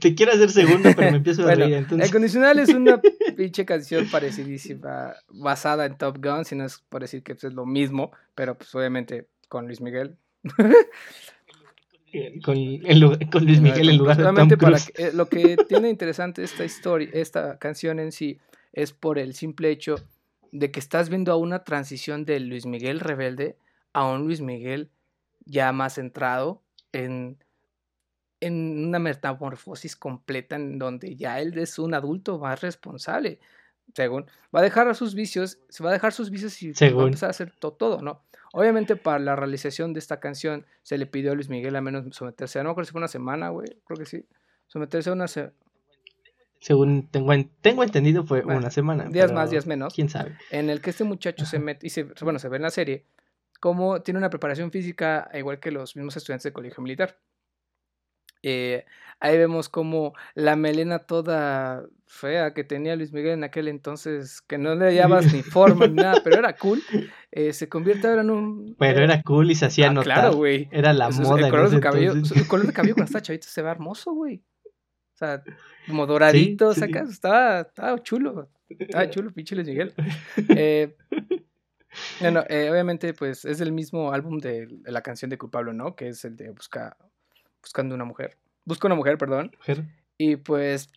[0.00, 1.74] Te quiero hacer segunda, pero me empiezo a reír.
[1.74, 1.98] Entonces...
[1.98, 3.00] La incondicional es una
[3.36, 7.52] pinche canción parecidísima, basada en Top Gun, si no es por decir que pues, es
[7.52, 10.16] lo mismo, pero pues obviamente con Luis Miguel.
[12.44, 12.56] con,
[13.30, 14.48] con, Luis Miguel en lugar de Tom.
[14.58, 14.78] Para
[15.12, 18.38] lo que tiene interesante esta historia, esta canción en sí,
[18.72, 19.96] es por el simple hecho
[20.52, 23.58] de que estás viendo a una transición de Luis Miguel rebelde
[23.92, 24.90] a un Luis Miguel
[25.44, 27.38] ya más centrado en,
[28.40, 33.38] en una metamorfosis completa en donde ya él es un adulto más responsable.
[33.94, 37.06] Según, va a dejar sus vicios, se va a dejar sus vicios y va a
[37.06, 38.22] empezar a hacer todo, ¿no?
[38.56, 42.16] Obviamente para la realización de esta canción se le pidió a Luis Miguel a menos
[42.16, 44.24] someterse, no creo que fue una semana, güey, creo que sí,
[44.66, 45.52] someterse a una semana.
[46.58, 49.10] Según tengo, tengo entendido fue una semana.
[49.10, 49.92] Días más, días menos.
[49.92, 50.38] ¿Quién sabe?
[50.50, 53.04] En el que este muchacho se mete, y se, bueno, se ve en la serie,
[53.60, 57.18] como tiene una preparación física igual que los mismos estudiantes de colegio militar.
[58.42, 58.86] Eh,
[59.20, 64.56] ahí vemos como la melena toda fea que tenía Luis Miguel en aquel entonces, que
[64.56, 66.80] no le hallabas ni forma ni nada, pero era cool,
[67.36, 68.76] eh, se convierte ahora en un...
[68.78, 70.20] Pero era cool y se hacía ah, notar.
[70.20, 70.70] Claro, güey.
[70.72, 71.44] Era la moda.
[71.44, 74.42] El color, de cabello, el color de cabello cuando está chavito se ve hermoso, güey.
[74.66, 75.44] O sea,
[75.86, 78.48] como doradito, sacas, estaba, estaba chulo.
[78.70, 79.92] Estaba chulo, pinche Luis Miguel.
[80.48, 80.96] Eh,
[82.20, 85.94] bueno, eh, obviamente, pues es el mismo álbum de, la canción de Culpable, ¿no?
[85.94, 86.96] Que es el de Busca,
[87.60, 88.38] Buscando una mujer.
[88.64, 89.54] Busca una mujer, perdón.
[90.16, 90.88] Y pues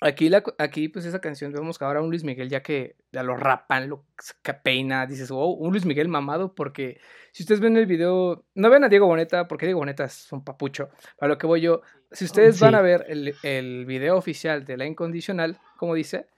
[0.00, 3.22] aquí, la, aquí, pues esa canción vemos que ahora un Luis Miguel ya que ya
[3.22, 4.04] lo rapan, lo
[4.42, 7.00] que peina, dices, wow, un Luis Miguel mamado, porque
[7.32, 10.44] si ustedes ven el video, no ven a Diego Boneta, porque Diego Boneta es un
[10.44, 14.64] papucho, para lo que voy yo, si ustedes van a ver el, el video oficial
[14.64, 16.28] de La Incondicional, como dice,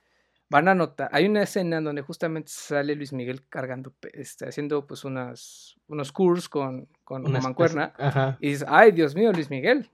[0.49, 5.03] van a notar, hay una escena donde justamente sale Luis Miguel cargando, este, haciendo pues
[5.03, 7.93] unas, unos cursos con, con una mancuerna.
[8.39, 9.89] Y dices, ay, Dios mío, Luis Miguel,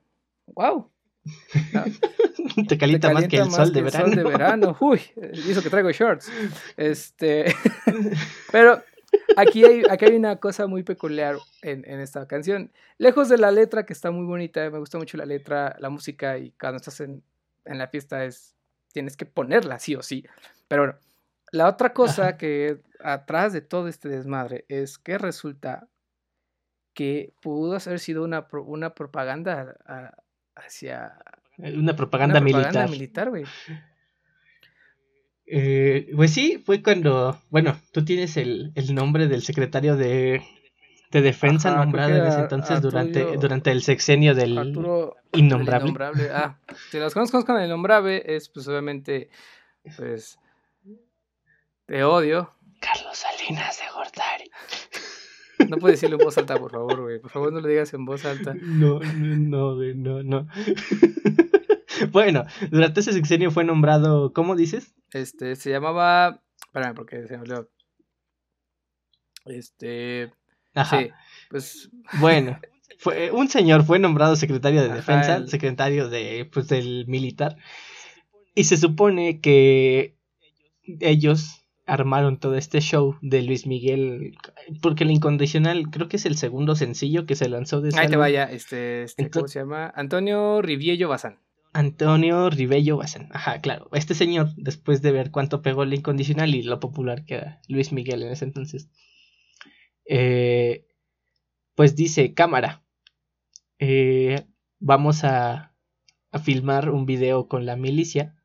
[0.48, 0.90] wow.
[2.68, 4.06] te, calienta más que el, sol, de verano.
[4.06, 4.78] sol de verano.
[4.82, 5.02] Uy,
[5.34, 6.32] hizo que traigo shorts.
[6.78, 7.54] Este,
[8.52, 8.82] pero
[9.38, 12.72] aquí hay, aquí hay una cosa muy peculiar en, en, esta canción.
[12.98, 16.38] Lejos de la letra, que está muy bonita, me gusta mucho la letra, la música,
[16.38, 17.24] y cuando estás en,
[17.66, 18.54] en la fiesta es
[18.94, 20.26] tienes que ponerla sí o sí.
[20.70, 21.00] Pero bueno,
[21.52, 25.90] la otra cosa que atrás de todo este desmadre es que resulta
[26.94, 29.76] que pudo haber sido una, una propaganda
[30.56, 31.20] hacia...
[31.58, 32.90] Una propaganda, militar.
[32.90, 33.46] militar, güey.
[35.46, 40.42] Eh, pues sí, fue cuando, bueno, tú tienes el, el nombre del secretario de,
[41.12, 44.74] de defensa nombrado en ese entonces durante, durante el sexenio del
[45.34, 45.94] innombrable.
[46.32, 46.58] Ah,
[46.90, 49.30] si los conozco con el innombrable es pues obviamente
[49.96, 50.40] pues
[51.86, 52.56] te odio.
[52.80, 54.52] Carlos Salinas de Gortari.
[55.70, 57.20] No puedes decirlo en voz alta, por favor, güey.
[57.20, 58.54] Por favor, no lo digas en voz alta.
[58.62, 60.48] No, no, güey, no, no.
[62.12, 64.94] bueno, durante ese sexenio fue nombrado, ¿cómo dices?
[65.12, 66.42] Este, se llamaba.
[66.66, 67.70] Espérame, porque se me olvidó.
[69.46, 70.32] Este.
[70.74, 71.00] Ajá.
[71.00, 71.10] Sí,
[71.50, 71.90] pues.
[72.20, 72.60] Bueno,
[72.98, 77.58] fue, un señor fue nombrado secretario de defensa, secretario de, pues, del militar.
[78.56, 80.16] Y se supone que
[81.00, 84.38] ellos armaron todo este show de Luis Miguel,
[84.82, 88.16] porque el incondicional creo que es el segundo sencillo que se lanzó de Ahí te
[88.16, 89.92] vaya, este, este ¿cómo se llama?
[89.96, 91.40] Antonio Riviello Bazán.
[91.74, 93.90] Antonio Rivello Bazán, ajá, claro.
[93.94, 97.92] Este señor, después de ver cuánto pegó el incondicional y lo popular que era Luis
[97.92, 98.90] Miguel en ese entonces,
[100.06, 100.86] eh,
[101.76, 102.84] pues dice, cámara,
[103.80, 104.46] eh,
[104.80, 105.74] vamos a,
[106.32, 108.36] a, filmar un video con la milicia,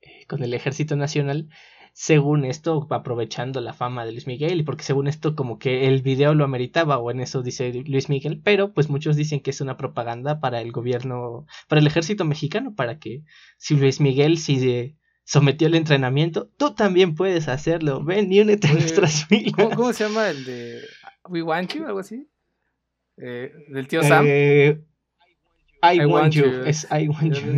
[0.00, 1.48] eh, con el ejército nacional,
[1.92, 6.02] según esto, aprovechando la fama de Luis Miguel, y porque según esto como que el
[6.02, 9.60] video lo ameritaba, o en eso dice Luis Miguel, pero pues muchos dicen que es
[9.60, 13.22] una propaganda para el gobierno, para el ejército mexicano, para que
[13.58, 18.02] si Luis Miguel, si sometió el entrenamiento, tú también puedes hacerlo.
[18.02, 19.54] Ven y únete a nuestras filas.
[19.76, 20.80] ¿cómo, se llama el de
[21.28, 21.86] We Want You?
[21.86, 22.28] Algo así.
[23.16, 24.24] Eh, del tío Sam.
[24.26, 24.82] Eh,
[25.82, 26.44] I, want, you.
[26.64, 27.52] Es I want you.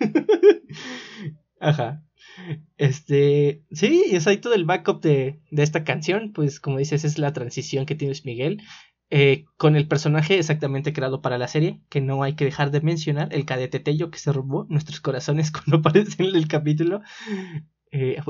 [1.60, 2.04] Ajá.
[2.76, 7.18] Este, sí, es ahí todo el backup de, de, esta canción, pues como dices, es
[7.18, 8.62] la transición que tienes Miguel.
[9.10, 12.82] eh, con el personaje exactamente creado para la serie, que no hay que dejar de
[12.82, 17.00] mencionar, el cadete Tello que se robó nuestros corazones cuando aparece en el capítulo.
[17.90, 18.20] Eh,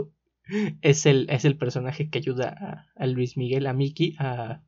[0.83, 4.62] es, el, es el personaje que ayuda a, Luis Miguel, a Mickey, a,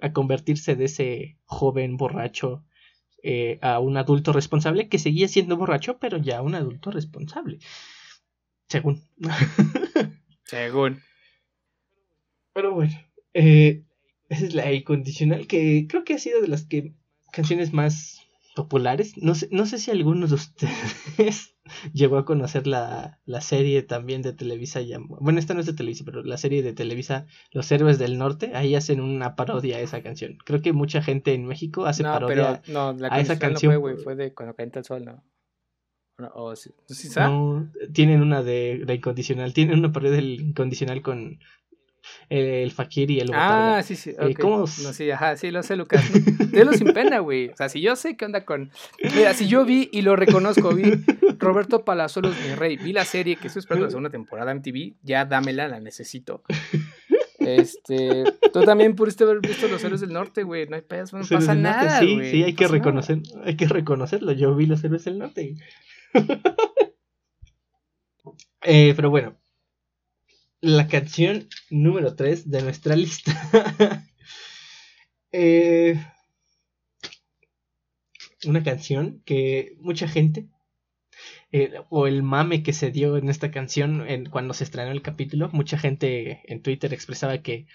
[0.00, 2.64] a, convertirse de ese joven borracho
[3.22, 7.58] eh, a un adulto responsable que seguía siendo borracho, pero ya un adulto responsable.
[8.68, 9.02] Según.
[10.44, 11.00] Según.
[12.52, 12.92] Pero bueno,
[13.34, 13.84] eh,
[14.28, 16.94] esa es la incondicional que creo que ha sido de las que
[17.32, 18.20] canciones más
[18.54, 19.16] populares.
[19.16, 21.54] No sé, no sé si alguno de ustedes
[21.92, 24.80] llegó a conocer la, la serie también de Televisa.
[25.20, 28.52] Bueno, esta no es de Televisa, pero la serie de Televisa, Los Héroes del Norte.
[28.54, 30.38] Ahí hacen una parodia a esa canción.
[30.44, 33.74] Creo que mucha gente en México hace parodia no, la a esa canción.
[33.74, 35.22] No fue, fue de cuando canta el sol, ¿no?
[36.34, 36.70] O, ¿sí,
[37.16, 41.38] no, tienen una de incondicional, tienen una parodia del incondicional con
[42.28, 44.10] el Fakir y el Ah, sí, sí.
[44.18, 44.60] Eh, ¿Cómo?
[44.60, 46.04] No, sí, ajá, sí, lo sé, Lucas.
[46.50, 47.48] Delo sin pena, güey.
[47.48, 48.70] O sea, si yo sé qué onda con.
[49.14, 51.04] Mira, si yo vi y lo reconozco, vi
[51.38, 54.94] Roberto Palazuelos, mi rey, vi la serie que estoy esperando la segunda temporada en TV,
[55.02, 56.42] ya dámela, la necesito.
[57.38, 60.66] Este, tú también pudiste haber visto Los Héroes del Norte, güey.
[60.66, 64.32] No hay pedos, no pasa nada, Sí, sí, hay que reconocer, hay que reconocerlo.
[64.32, 65.54] Yo vi Los Héroes del Norte.
[68.62, 69.36] eh, pero bueno,
[70.60, 73.32] la canción número 3 de nuestra lista.
[75.30, 75.94] Eh,
[78.46, 80.48] una canción que mucha gente,
[81.52, 85.48] eh, o el mame que se dio en esta canción cuando se estrenó el capítulo,
[85.52, 87.66] mucha gente en Twitter expresaba que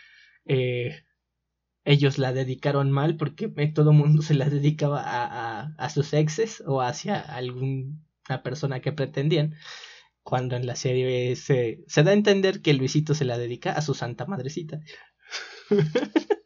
[0.45, 1.03] eh,
[1.85, 6.63] ellos la dedicaron mal porque todo el mundo se la dedicaba a, a sus exes
[6.65, 7.21] o hacia
[8.23, 9.55] alguna persona que pretendían
[10.21, 13.81] cuando en la serie se, se da a entender que Luisito se la dedica a
[13.81, 14.79] su santa madrecita.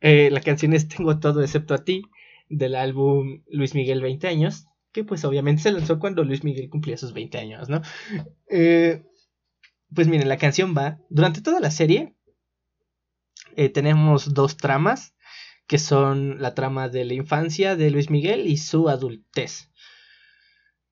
[0.00, 2.02] Eh, la canción es Tengo todo excepto a ti,
[2.48, 6.96] del álbum Luis Miguel 20 años, que pues obviamente se lanzó cuando Luis Miguel cumplía
[6.96, 7.82] sus 20 años, ¿no?
[8.48, 9.04] Eh,
[9.94, 12.14] pues miren, la canción va, durante toda la serie
[13.56, 15.14] eh, tenemos dos tramas,
[15.66, 19.70] que son la trama de la infancia de Luis Miguel y su adultez.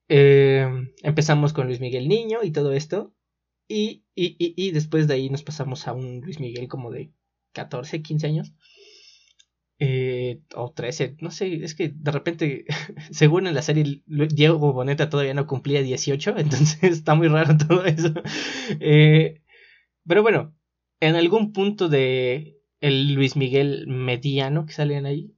[0.07, 0.67] Eh,
[1.01, 3.13] empezamos con Luis Miguel Niño y todo esto.
[3.67, 7.11] Y, y, y, después de ahí nos pasamos a un Luis Miguel como de
[7.53, 8.53] 14, 15 años.
[9.79, 12.65] Eh, o 13, no sé, es que de repente,
[13.11, 17.85] según en la serie, Diego Boneta todavía no cumplía 18, entonces está muy raro todo
[17.85, 18.13] eso.
[18.79, 19.41] Eh,
[20.07, 20.55] pero bueno,
[20.99, 25.33] en algún punto de el Luis Miguel mediano que salían ahí,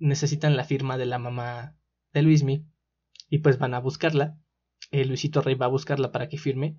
[0.00, 1.76] necesitan la firma de la mamá
[2.14, 2.64] de Luismi
[3.32, 4.36] y pues van a buscarla.
[4.90, 6.76] El Luisito Rey va a buscarla para que firme.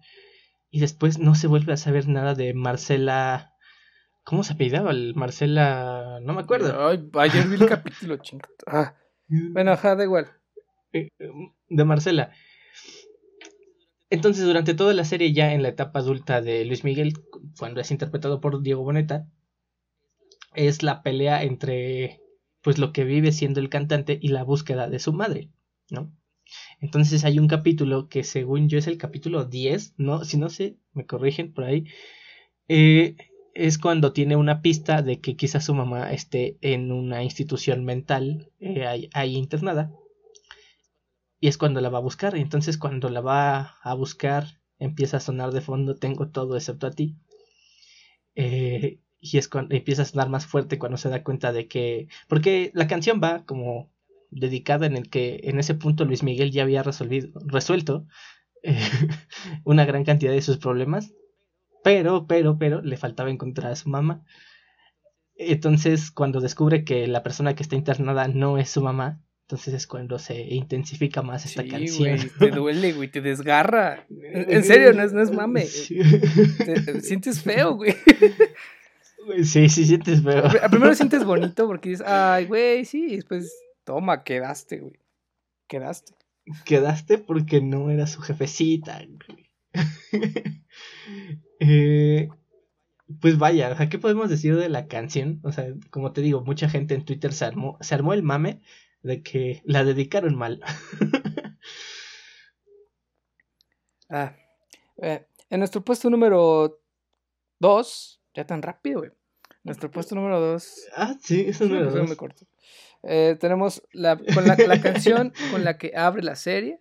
[0.69, 3.55] Y después no se vuelve a saber nada de Marcela.
[4.23, 4.91] ¿Cómo se apellidaba?
[4.91, 6.19] El Marcela.
[6.21, 6.87] No me acuerdo.
[6.87, 8.53] Ay, ayer vi el capítulo, chingado.
[8.67, 8.95] Ah.
[9.27, 10.27] Bueno, ajá, da igual.
[10.91, 11.09] Eh,
[11.69, 12.31] de Marcela.
[14.11, 17.13] Entonces, durante toda la serie, ya en la etapa adulta de Luis Miguel,
[17.57, 19.27] cuando es interpretado por Diego Boneta,
[20.53, 22.21] es la pelea entre
[22.61, 25.49] pues lo que vive siendo el cantante y la búsqueda de su madre,
[25.89, 26.13] ¿no?
[26.83, 30.25] Entonces hay un capítulo que según yo es el capítulo 10, ¿no?
[30.25, 31.85] Si no sé, me corrigen por ahí.
[32.67, 33.15] Eh,
[33.53, 38.51] es cuando tiene una pista de que quizás su mamá esté en una institución mental
[38.59, 39.93] eh, ahí, internada.
[41.39, 42.35] Y es cuando la va a buscar.
[42.35, 46.91] Entonces cuando la va a buscar empieza a sonar de fondo Tengo todo excepto a
[46.91, 47.15] ti.
[48.35, 52.09] Eh, y es cuando empieza a sonar más fuerte cuando se da cuenta de que...
[52.27, 53.92] Porque la canción va como
[54.35, 58.05] dedicada en el que en ese punto Luis Miguel ya había resuelto
[58.63, 58.79] eh,
[59.65, 61.13] una gran cantidad de sus problemas,
[61.83, 64.23] pero, pero, pero le faltaba encontrar a su mamá.
[65.35, 69.87] Entonces, cuando descubre que la persona que está internada no es su mamá, entonces es
[69.87, 72.17] cuando se intensifica más esta canción.
[72.39, 74.07] te duele, güey, te desgarra.
[74.09, 75.65] En serio, no es, no es mame.
[76.65, 77.95] Te, sientes feo, güey.
[79.43, 80.43] Sí, sí, sientes feo.
[80.69, 83.53] Primero sientes bonito porque dices, ay, güey, sí, y después
[83.83, 84.99] Toma, quedaste, güey.
[85.67, 86.13] Quedaste.
[86.65, 89.01] Quedaste porque no era su jefecita,
[91.59, 92.29] eh,
[93.21, 95.39] pues vaya, o sea, ¿qué podemos decir de la canción?
[95.43, 98.61] O sea, como te digo, mucha gente en Twitter se armó, se armó el mame
[99.01, 100.61] de que la dedicaron mal.
[104.09, 104.35] ah,
[104.97, 106.81] eh, en nuestro puesto número
[107.59, 109.11] 2, ya tan rápido, güey.
[109.63, 110.89] Nuestro puesto número 2.
[110.95, 112.09] Ah, sí, es número 2.
[112.09, 112.45] me corto.
[113.03, 116.79] Eh, tenemos la, con la, canción con la que abre la serie,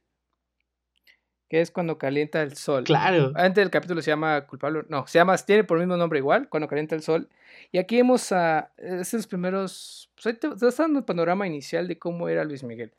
[1.48, 2.84] que es cuando calienta el sol.
[2.84, 3.32] Claro.
[3.34, 6.48] Antes del capítulo se llama culpable, no, se llama, tiene por el mismo nombre igual,
[6.48, 7.28] cuando calienta el sol.
[7.70, 11.88] Y aquí vemos a esos primeros, pues ahí te, te está dando el panorama inicial
[11.88, 12.92] de cómo era Luis Miguel.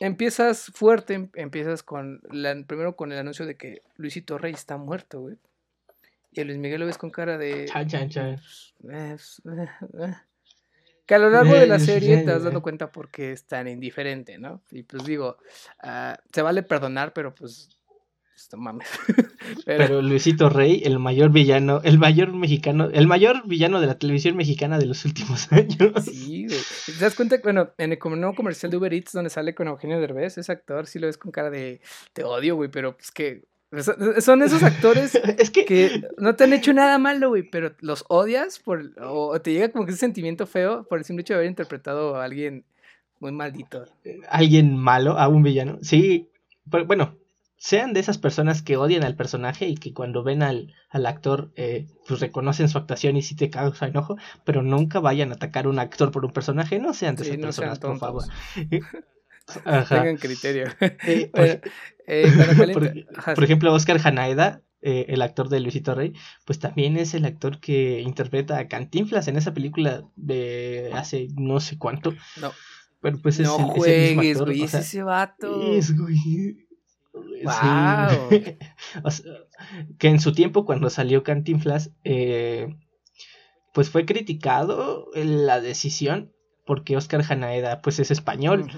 [0.00, 4.76] Empiezas fuerte, em, empiezas con, la, primero con el anuncio de que Luisito Rey está
[4.76, 5.36] muerto, güey.
[6.36, 7.64] Y a Luis Miguel lo ves con cara de...
[7.64, 8.40] Chan, chan, chan.
[8.82, 9.68] pues, eh,
[10.00, 10.14] eh.
[11.06, 13.68] Que a lo largo de la serie te vas dando cuenta por qué es tan
[13.68, 14.60] indiferente, ¿no?
[14.70, 15.38] Y pues digo,
[15.82, 17.78] ah, se vale perdonar, pero pues,
[18.34, 18.88] pues no mames.
[19.64, 20.02] Pero...
[20.02, 24.78] Luisito Rey, el mayor villano, el mayor mexicano, el mayor villano de la televisión mexicana
[24.78, 26.04] de los últimos años.
[26.04, 26.60] Sí, güey.
[26.86, 27.36] ¿Te das cuenta?
[27.42, 30.86] Bueno, en el nuevo comercial de Uber Eats donde sale con Eugenio Derbez, ese actor
[30.86, 31.80] sí lo ves con cara de
[32.12, 33.44] te odio, güey, pero pues que
[34.20, 36.02] son esos actores es que...
[36.18, 39.84] no te han hecho nada malo, güey, pero los odias por, o te llega como
[39.84, 42.64] que ese sentimiento feo por el simple hecho de haber interpretado a alguien
[43.18, 43.84] muy maldito.
[44.28, 45.78] Alguien malo, a un villano.
[45.80, 46.28] Sí,
[46.70, 47.16] pero, bueno,
[47.56, 51.50] sean de esas personas que odian al personaje y que cuando ven al, al actor,
[51.56, 55.64] eh, pues reconocen su actuación y sí te causa enojo, pero nunca vayan a atacar
[55.64, 58.24] a un actor por un personaje, no sean de esas personas, por favor.
[59.46, 60.66] Tengan criterio.
[61.06, 61.60] Eh,
[62.08, 62.32] eh,
[63.34, 66.12] por, ejemplo, Oscar Hanaeda, eh, el actor de Luisito Rey,
[66.44, 71.60] pues también es el actor que interpreta a Cantinflas en esa película de hace no
[71.60, 72.14] sé cuánto.
[72.40, 72.52] No.
[73.00, 75.62] Pero pues es no juegues, güey, es ese vato.
[75.72, 76.68] Es, güey.
[77.42, 78.28] Wow.
[79.98, 81.90] que en su tiempo, cuando salió Cantinflas,
[83.72, 86.32] pues fue criticado la decisión
[86.64, 88.70] porque Oscar Hanaeda pues es español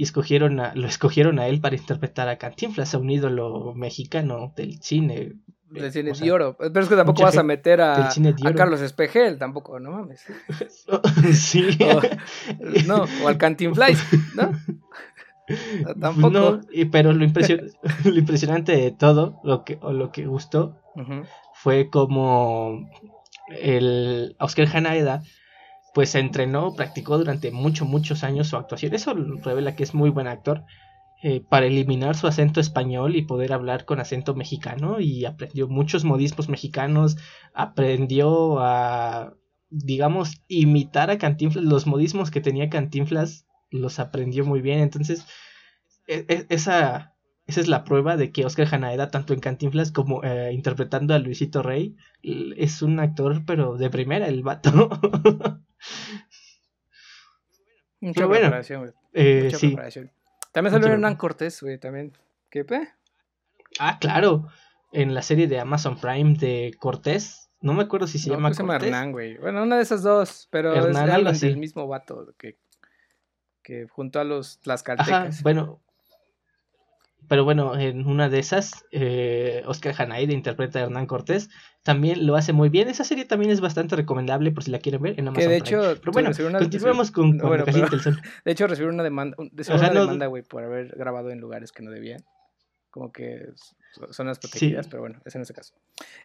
[0.00, 4.54] y escogieron a, lo escogieron a él para interpretar a Cantinflas, a un ídolo mexicano
[4.56, 5.34] del cine.
[5.68, 6.56] Del cine de oro.
[6.58, 10.24] Pero es que tampoco vas a meter a, a Carlos Espejel, tampoco, no mames.
[11.34, 11.68] sí.
[11.84, 12.00] O,
[12.86, 14.02] no, o al Cantinflas,
[14.34, 14.52] ¿no?
[16.00, 16.30] Tampoco.
[16.30, 17.26] No, pero lo,
[18.04, 20.80] lo, impresionante de todo, lo que, o lo que gustó,
[21.52, 22.88] fue como
[23.50, 25.24] el Oscar Hanaeda
[25.94, 28.94] pues se entrenó, practicó durante muchos, muchos años su actuación.
[28.94, 30.64] Eso revela que es muy buen actor.
[31.22, 36.02] Eh, para eliminar su acento español y poder hablar con acento mexicano y aprendió muchos
[36.02, 37.18] modismos mexicanos,
[37.52, 39.34] aprendió a,
[39.68, 45.26] digamos, imitar a Cantinflas, los modismos que tenía Cantinflas los aprendió muy bien, entonces
[46.08, 47.14] e, e, esa,
[47.46, 51.18] esa es la prueba de que Oscar Janaeda, tanto en Cantinflas como eh, interpretando a
[51.18, 54.88] Luisito Rey, es un actor, pero de primera, el vato.
[58.00, 59.76] Mucha preparación, eh, Mucha sí.
[60.52, 62.12] También salió Hernán Cortés, güey, también.
[62.48, 62.88] ¿Qué pe?
[63.78, 64.48] Ah, claro.
[64.92, 67.50] En la serie de Amazon Prime de Cortés.
[67.60, 69.36] No me acuerdo si se llama se llama Hernán, güey.
[69.36, 72.58] Bueno, una de esas dos, pero es algo del mismo vato que,
[73.62, 75.42] que junto a los tlaxcaltecas.
[75.42, 75.82] bueno,
[77.30, 81.48] pero bueno, en una de esas, eh, Oscar Hanaide interpreta a Hernán Cortés.
[81.84, 82.88] También lo hace muy bien.
[82.88, 85.44] Esa serie también es bastante recomendable por si la quieren ver en Amazon.
[85.44, 87.64] Que de hecho, pero bueno, continuemos con, bueno,
[88.44, 91.92] De hecho, recibieron una demanda, una demanda, güey, por haber grabado en lugares que no
[91.92, 92.24] debían.
[92.90, 93.46] Como que
[94.10, 95.72] zonas protegidas, pero bueno, es en este caso.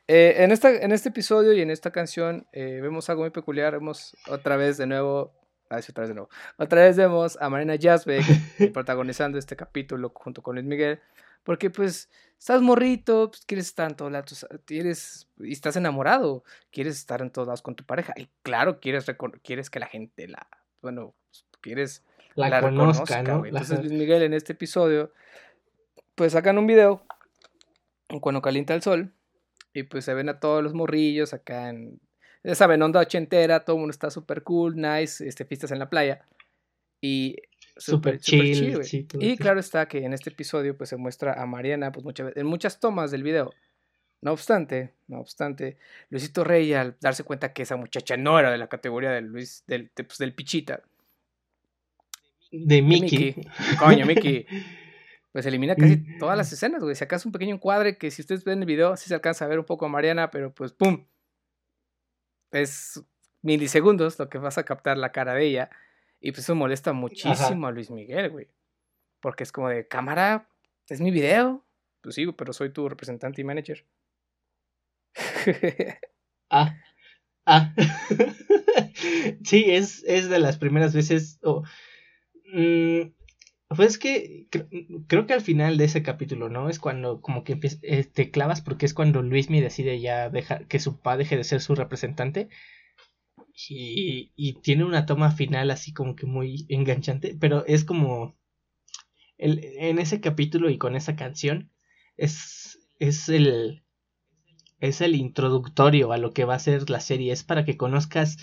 [0.07, 3.73] Eh, en, esta, en este episodio y en esta canción eh, vemos algo muy peculiar.
[3.73, 5.35] Vemos otra vez de nuevo
[5.69, 6.29] a otra vez de nuevo.
[6.57, 8.23] Otra vez vemos a Marina Jasbeck
[8.73, 10.99] protagonizando este capítulo junto con Luis Miguel.
[11.43, 12.09] Porque pues
[12.39, 17.29] estás morrito, pues, quieres estar en todos lados, quieres, y estás enamorado, quieres estar en
[17.29, 18.13] todos lados con tu pareja.
[18.17, 19.05] Y claro, quieres,
[19.43, 20.47] quieres que la gente la,
[20.81, 21.13] bueno,
[21.61, 22.03] quieres
[22.33, 23.45] la, conozca, ¿no?
[23.45, 25.11] Entonces Luis Miguel en este episodio,
[26.15, 27.03] pues sacan un video
[28.21, 29.13] cuando calienta el sol.
[29.73, 31.99] Y pues se ven a todos los morrillos acá en
[32.53, 36.25] saben, onda ochentera, todo el mundo está súper cool, nice, este, pistas en la playa.
[37.01, 37.35] Y
[37.77, 38.79] súper chill.
[39.19, 42.45] y claro está que en este episodio pues se muestra a Mariana pues muchas en
[42.45, 43.51] muchas tomas del video.
[44.21, 45.77] No obstante, no obstante,
[46.09, 49.63] Luisito Rey al darse cuenta que esa muchacha no era de la categoría de Luis,
[49.67, 50.81] del, pues, del Pichita.
[52.51, 53.35] De Mickey.
[53.77, 54.47] Coño, Mickey.
[55.31, 56.95] Pues elimina casi todas las escenas, güey.
[56.95, 59.47] Si acaso un pequeño encuadre que si ustedes ven el video, sí se alcanza a
[59.47, 61.05] ver un poco a Mariana, pero pues ¡pum!
[62.51, 63.03] Es
[63.41, 65.69] milisegundos lo que vas a captar la cara de ella.
[66.19, 68.47] Y pues eso molesta muchísimo a Luis Miguel, güey.
[69.19, 70.49] Porque es como de cámara,
[70.89, 71.63] es mi video.
[72.01, 73.85] Pues sí, pero soy tu representante y manager.
[76.49, 76.75] ah,
[77.45, 77.73] ah.
[79.43, 81.39] sí, es, es de las primeras veces.
[82.53, 83.01] Mm,
[83.75, 84.47] pues que
[85.07, 86.69] creo que al final de ese capítulo, ¿no?
[86.69, 90.79] Es cuando como que eh, te clavas porque es cuando Luismi decide ya dejar que
[90.79, 92.49] su papá deje de ser su representante.
[93.69, 98.35] Y, y, tiene una toma final así como que muy enganchante, pero es como
[99.37, 101.71] en ese capítulo y con esa canción
[102.17, 103.83] es, es el,
[104.79, 108.37] es el introductorio a lo que va a ser la serie, es para que conozcas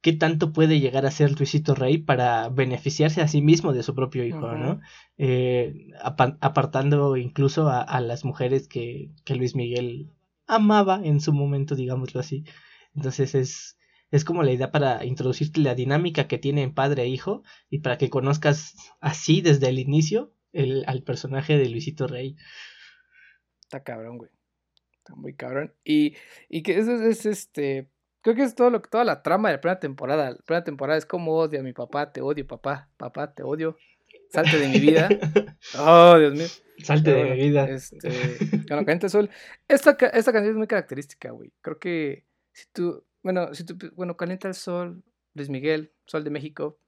[0.00, 3.94] qué tanto puede llegar a ser Luisito Rey para beneficiarse a sí mismo de su
[3.94, 4.80] propio hijo, ¿no?
[5.16, 10.12] Eh, apartando incluso a, las mujeres que, que, Luis Miguel
[10.46, 12.44] amaba en su momento, digámoslo así.
[12.94, 13.78] Entonces es,
[14.10, 17.98] es como la idea para introducirte la dinámica que tienen padre e hijo y para
[17.98, 22.36] que conozcas así desde el inicio el, al personaje de Luisito Rey.
[23.62, 24.30] Está cabrón, güey.
[24.96, 25.74] Está muy cabrón.
[25.84, 26.14] Y,
[26.48, 27.90] y que eso es este
[28.22, 30.30] Creo que es todo lo, toda la trama de la primera temporada.
[30.30, 33.76] La primera temporada es como odio a mi papá, te odio, papá, papá, te odio.
[34.30, 35.08] Salte de mi vida.
[35.78, 36.46] Oh, Dios mío.
[36.84, 37.68] Salte de mi vida.
[37.68, 38.08] Este,
[38.68, 39.28] bueno, Calienta Sol.
[39.66, 41.52] Esta, esta canción es muy característica, güey.
[41.60, 45.02] Creo que si tú, bueno, si tú, bueno, Calienta el Sol,
[45.34, 46.78] Luis Miguel, Sol de México.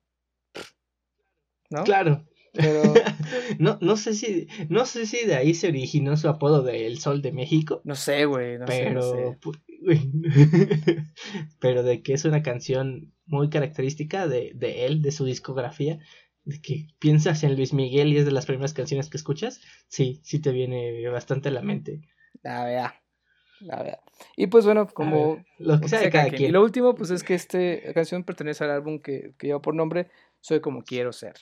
[1.70, 1.84] ¿No?
[1.84, 2.26] Claro.
[2.52, 2.82] Pero...
[3.58, 6.98] no, no sé si no sé si de ahí se originó su apodo de El
[6.98, 7.80] Sol de México.
[7.84, 9.38] No sé, güey, no pero, sé.
[11.60, 15.98] pero de que es una canción muy característica de, de él, de su discografía,
[16.44, 20.20] de que piensas en Luis Miguel y es de las primeras canciones que escuchas, sí,
[20.22, 22.00] sí te viene bastante a la mente.
[22.42, 22.90] La verdad.
[23.60, 24.00] La verdad.
[24.36, 26.50] Y pues bueno, como lo que sea cada quien.
[26.50, 27.58] Y lo último, pues es que esta
[27.92, 30.08] canción pertenece al álbum que, que lleva por nombre
[30.40, 31.34] Soy como quiero ser.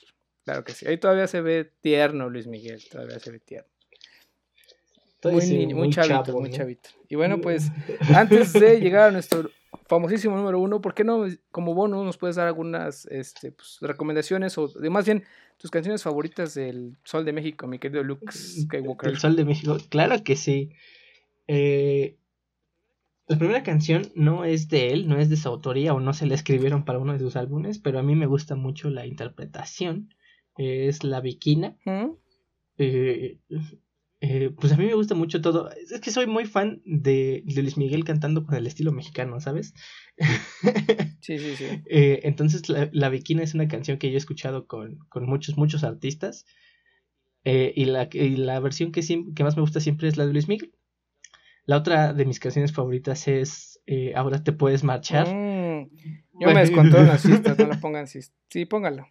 [0.43, 0.85] Claro que sí.
[0.87, 3.69] Ahí todavía se ve tierno Luis Miguel, todavía se ve tierno.
[5.23, 6.89] Muy, muy, chavito, muy chavito.
[7.09, 7.69] Y bueno, pues
[8.15, 9.49] antes de llegar a nuestro
[9.87, 14.57] famosísimo número uno, ¿por qué no, como bono, nos puedes dar algunas este, pues, recomendaciones
[14.57, 15.23] o de, más bien
[15.57, 19.09] tus canciones favoritas del Sol de México, mi querido Luke Skywalker?
[19.09, 20.71] El Sol de México, claro que sí.
[21.47, 22.17] Eh,
[23.27, 26.25] la primera canción no es de él, no es de su autoría o no se
[26.25, 30.13] la escribieron para uno de sus álbumes, pero a mí me gusta mucho la interpretación.
[30.57, 31.75] es La Viquina.
[32.77, 33.37] Eh,
[34.21, 35.69] eh, pues a mí me gusta mucho todo.
[35.71, 39.73] Es que soy muy fan de, Luis Miguel cantando con el estilo mexicano, ¿sabes?
[41.21, 41.65] Sí, sí, sí.
[41.85, 45.83] Eh, entonces, la, la, Viquina es una canción que yo he escuchado con, muchos, muchos
[45.83, 46.45] artistas.
[47.43, 50.47] Eh, y, la, la versión que, que más me gusta siempre es la de Luis
[50.47, 50.73] Miguel.
[51.65, 53.79] La otra de mis canciones favoritas es
[54.15, 55.27] Ahora te puedes marchar.
[55.27, 55.89] Mm,
[56.39, 58.07] yo me descontrolo en las fiestas, no la pongan.
[58.07, 59.07] Sí, sí póngalo.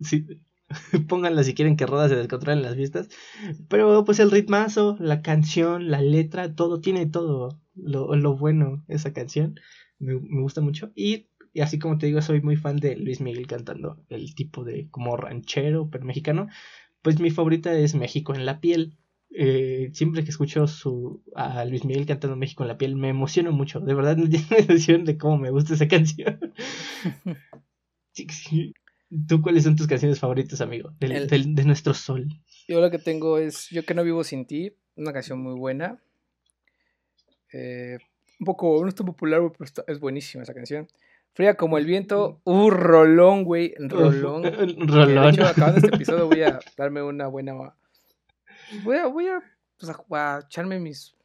[0.00, 0.26] Sí,
[1.08, 3.08] Pónganla si quieren que Roda se descontrole en las fiestas.
[3.68, 9.12] Pero pues el ritmazo, la canción, la letra, todo, tiene todo lo, lo bueno esa
[9.12, 9.58] canción.
[9.98, 10.92] Me, gusta mucho.
[10.94, 11.28] Y,
[11.60, 15.16] así como te digo, soy muy fan de Luis Miguel cantando el tipo de como
[15.16, 16.48] ranchero, pero mexicano.
[17.02, 18.98] Pues mi favorita es México en la piel.
[19.30, 23.52] Eh, siempre que escucho su, a Luis Miguel cantando México en la piel, me emociono
[23.52, 23.80] mucho.
[23.80, 26.40] De verdad, no tiene noción de cómo me gusta esa canción.
[28.12, 28.74] sí, sí.
[29.26, 30.92] ¿Tú cuáles son tus canciones favoritas, amigo?
[31.00, 32.28] de nuestro sol.
[32.66, 35.98] Yo lo que tengo es Yo que no vivo sin ti, una canción muy buena.
[37.52, 37.98] Eh,
[38.40, 40.88] un poco, no es tan popular, pero es buenísima esa canción.
[41.32, 44.44] Fría como el viento, uh, rolón, güey, rolón.
[44.44, 45.24] rolón.
[45.24, 47.54] De hecho, acabando este episodio voy a darme una buena...
[48.84, 49.42] Voy a, voy a,
[49.78, 51.17] pues, a echarme mis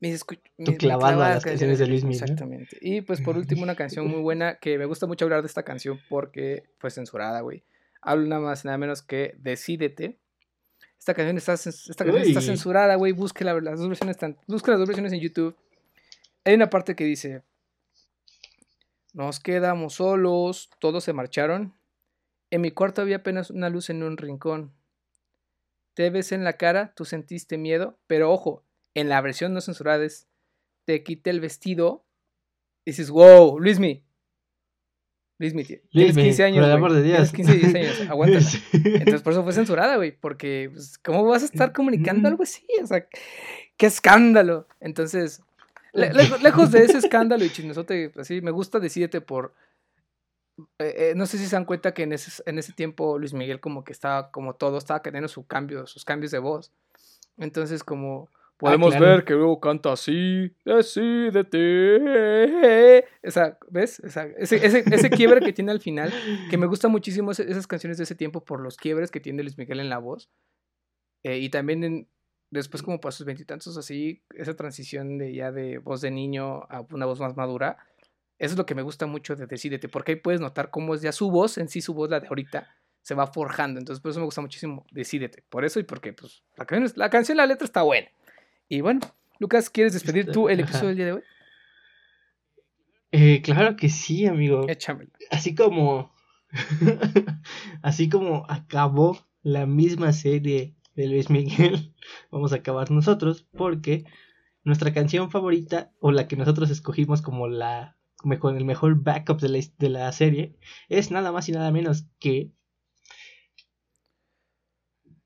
[0.00, 2.22] mis, tu clavado a las canciones de Luis Miguel.
[2.22, 2.78] Exactamente.
[2.80, 5.62] Y pues por último una canción muy buena que me gusta mucho hablar de esta
[5.62, 7.62] canción porque fue censurada, güey.
[8.00, 10.18] Hablo nada más nada menos que Decídete.
[10.98, 13.12] Esta canción está, esta canción está censurada, güey.
[13.12, 15.56] Busque las dos versiones busque las dos versiones en YouTube.
[16.44, 17.42] Hay una parte que dice
[19.12, 21.74] Nos quedamos solos, todos se marcharon.
[22.50, 24.72] En mi cuarto había apenas una luz en un rincón.
[25.94, 28.64] Te ves en la cara, tú sentiste miedo, pero ojo,
[28.94, 30.26] en la versión no censurada es,
[30.84, 32.04] te quite el vestido
[32.84, 34.02] y dices, wow, Luismi.
[35.38, 36.64] Luismi, tienes 15 años.
[36.64, 37.32] Por amor de Dios.
[37.32, 38.46] Tienes 15, 10 años, aguántala.
[38.72, 42.66] Entonces por eso fue censurada, güey, porque pues, ¿cómo vas a estar comunicando algo así?
[42.82, 43.06] O sea,
[43.76, 44.66] qué escándalo.
[44.80, 45.42] Entonces,
[45.92, 49.54] lejos de ese escándalo y chismesote, así, me gusta decirte por...
[50.78, 53.32] Eh, eh, no sé si se dan cuenta que en ese, en ese tiempo Luis
[53.32, 56.70] Miguel como que estaba, como todo, estaba teniendo su cambio, sus cambios de voz.
[57.38, 58.28] Entonces como
[58.60, 61.56] Ah, Podemos ver que luego canta así, decídete.
[63.22, 64.00] Esa, ¿ves?
[64.00, 66.12] ese, ese, ese, quiebre que tiene al final,
[66.50, 69.56] que me gusta muchísimo esas canciones de ese tiempo por los quiebres que tiene Luis
[69.56, 70.30] Miguel en la voz.
[71.22, 72.06] Eh, y también
[72.50, 76.86] después como para sus veintitantos así, esa transición de ya de voz de niño a
[76.90, 77.78] una voz más madura.
[78.38, 81.02] Eso es lo que me gusta mucho de Decídete, porque ahí puedes notar cómo es
[81.02, 83.78] ya su voz, en sí su voz, la de ahorita, se va forjando.
[83.78, 85.44] Entonces por eso me gusta muchísimo Decídete.
[85.48, 88.08] Por eso y porque pues, la, canción, la canción, la letra está buena.
[88.72, 89.00] Y bueno,
[89.40, 91.22] Lucas, ¿quieres despedir este, tú el episodio del día de hoy?
[93.10, 94.68] Eh, claro que sí, amigo.
[94.68, 95.10] Échamelo.
[95.32, 96.14] Así como.
[97.82, 101.94] así como acabó la misma serie de Luis Miguel
[102.30, 104.04] vamos a acabar nosotros porque
[104.64, 107.96] nuestra canción favorita o la que nosotros escogimos como la
[108.40, 110.56] con el mejor backup de la, de la serie
[110.88, 112.52] es nada más y nada menos que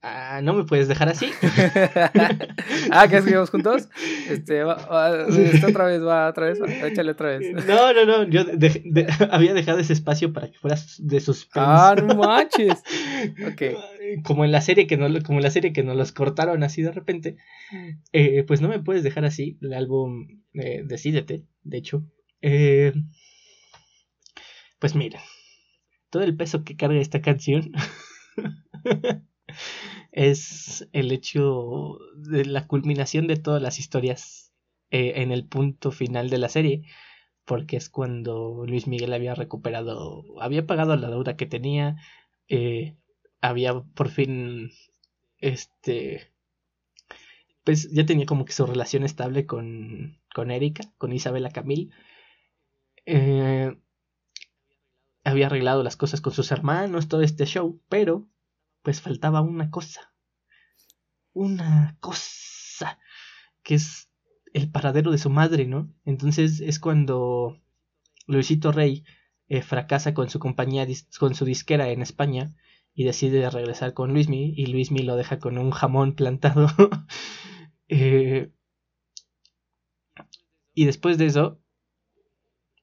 [0.06, 1.30] Ah, no me puedes dejar así.
[2.90, 3.88] ah, ¿qué escribimos juntos?
[4.28, 7.54] Este, otra vez, va, otra vez, échale otra vez.
[7.66, 8.42] No, no, no, yo
[9.30, 11.66] había dejado ese espacio para que fueras de suspense.
[11.66, 12.82] Ah, no manches.
[13.50, 14.22] Ok.
[14.24, 16.82] Como en la serie que no, como en la serie que nos los cortaron así
[16.82, 17.38] de repente,
[18.12, 19.56] eh, pues no me puedes dejar así.
[19.62, 22.04] El álbum eh, Decídete, de hecho.
[22.42, 22.92] Eh,
[24.78, 25.22] pues mira,
[26.10, 27.72] todo el peso que carga esta canción
[30.14, 34.52] es el hecho de la culminación de todas las historias
[34.92, 36.84] eh, en el punto final de la serie,
[37.44, 41.96] porque es cuando Luis Miguel había recuperado, había pagado la deuda que tenía,
[42.48, 42.94] eh,
[43.40, 44.70] había por fin,
[45.38, 46.30] este,
[47.64, 51.92] pues ya tenía como que su relación estable con, con Erika, con Isabela Camil.
[53.04, 53.76] Eh,
[55.24, 58.28] había arreglado las cosas con sus hermanos, todo este show, pero
[58.84, 60.12] pues faltaba una cosa.
[61.32, 63.00] Una cosa.
[63.64, 64.10] Que es
[64.52, 65.92] el paradero de su madre, ¿no?
[66.04, 67.58] Entonces es cuando
[68.26, 69.04] Luisito Rey
[69.48, 70.86] eh, fracasa con su compañía,
[71.18, 72.54] con su disquera en España
[72.94, 76.68] y decide regresar con Luismi y Luismi lo deja con un jamón plantado.
[77.88, 78.50] Eh,
[80.72, 81.60] y después de eso,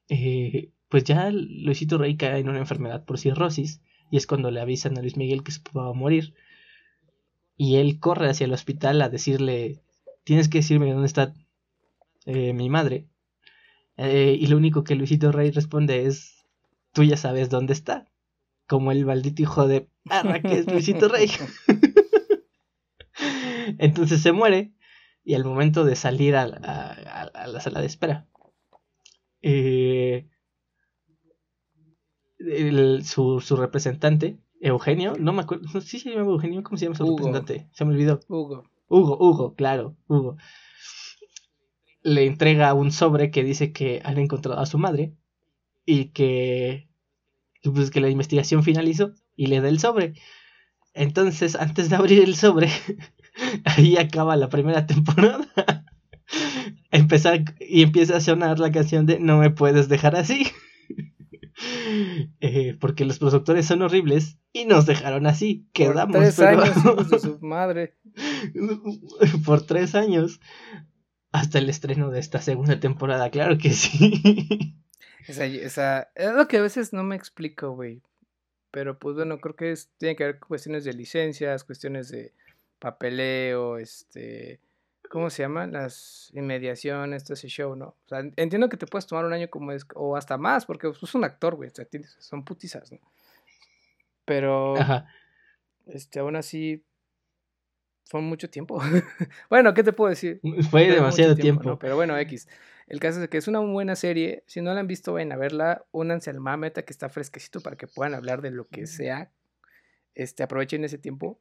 [0.08, 3.82] eh, pues ya Luisito Rey cae en una enfermedad por cirrosis
[4.12, 6.34] y es cuando le avisan a Luis Miguel que se va a morir.
[7.56, 9.80] Y él corre hacia el hospital a decirle,
[10.22, 11.32] tienes que decirme dónde está
[12.26, 13.08] eh, mi madre.
[13.96, 16.44] Eh, y lo único que Luisito Rey responde es,
[16.92, 18.06] tú ya sabes dónde está.
[18.66, 21.30] Como el maldito hijo de perra que es Luisito Rey.
[23.78, 24.74] Entonces se muere
[25.24, 28.28] y al momento de salir a, a la sala de espera,
[29.40, 30.28] eh,
[33.04, 37.06] su, su, representante, Eugenio, no me acuerdo, sí se llama Eugenio, ¿cómo se llama su
[37.06, 37.68] representante?
[37.72, 38.20] Se me olvidó.
[38.28, 38.64] Hugo.
[38.88, 40.36] Hugo, Hugo, claro, Hugo.
[42.02, 45.14] Le entrega un sobre que dice que han encontrado a su madre
[45.86, 46.88] y que,
[47.62, 50.14] pues, que la investigación finalizó y le da el sobre.
[50.94, 52.68] Entonces, antes de abrir el sobre,
[53.64, 55.46] ahí acaba la primera temporada.
[56.90, 60.46] Empezar, y empieza a sonar la canción de No me puedes dejar así.
[62.44, 65.68] Eh, porque los productores son horribles y nos dejaron así.
[65.72, 66.16] Quedamos.
[66.16, 67.94] Por tres años, de su madre.
[69.46, 70.40] Por tres años.
[71.30, 74.76] Hasta el estreno de esta segunda temporada, claro que sí.
[75.28, 78.02] Esa, esa, es lo que a veces no me explico, güey.
[78.72, 82.34] Pero pues bueno, creo que es, tiene que ver cuestiones de licencias, cuestiones de
[82.80, 84.58] papeleo, este
[85.12, 85.72] ¿cómo se llaman?
[85.72, 87.88] Las inmediaciones, todo ese show, ¿no?
[87.88, 90.88] O sea, entiendo que te puedes tomar un año como es, o hasta más, porque
[90.88, 91.86] es pues, un actor, güey, o sea,
[92.18, 92.98] son putizas, ¿no?
[94.24, 94.74] Pero,
[95.84, 96.82] este, aún así,
[98.06, 98.80] fue mucho tiempo.
[99.50, 100.40] bueno, ¿qué te puedo decir?
[100.70, 101.78] Fue demasiado tiempo.
[101.78, 102.48] Pero bueno, X.
[102.86, 104.44] El caso es que es una buena serie.
[104.46, 105.84] Si no la han visto, vayan a verla.
[105.92, 109.30] Únanse al Mameta que está fresquecito para que puedan hablar de lo que sea.
[110.14, 111.38] Este, aprovechen ese tiempo.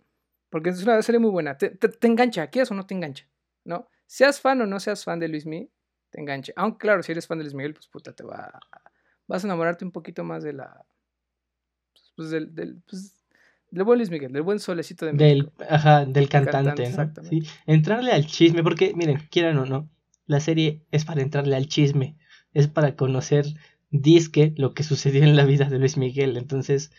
[0.49, 1.57] Porque es una serie muy buena.
[1.57, 3.27] Te, te, te engancha, ¿quieres o no te engancha?
[3.63, 3.87] ¿No?
[4.05, 5.69] Seas fan o no seas fan de Luis Miguel,
[6.09, 6.53] te enganche.
[6.55, 8.59] Aunque claro, si eres fan de Luis Miguel, pues puta, te va
[9.27, 10.85] vas a enamorarte un poquito más de la
[12.15, 13.15] pues del, del, pues,
[13.69, 15.51] del buen Luis Miguel, del buen solecito de México.
[15.57, 17.11] Del, ajá, del cantante, ¿no?
[17.65, 19.89] Entrarle al chisme, porque miren, quieran o no,
[20.25, 22.17] la serie es para entrarle al chisme,
[22.53, 23.45] es para conocer
[23.89, 26.91] disque lo que sucedió en la vida de Luis Miguel, entonces,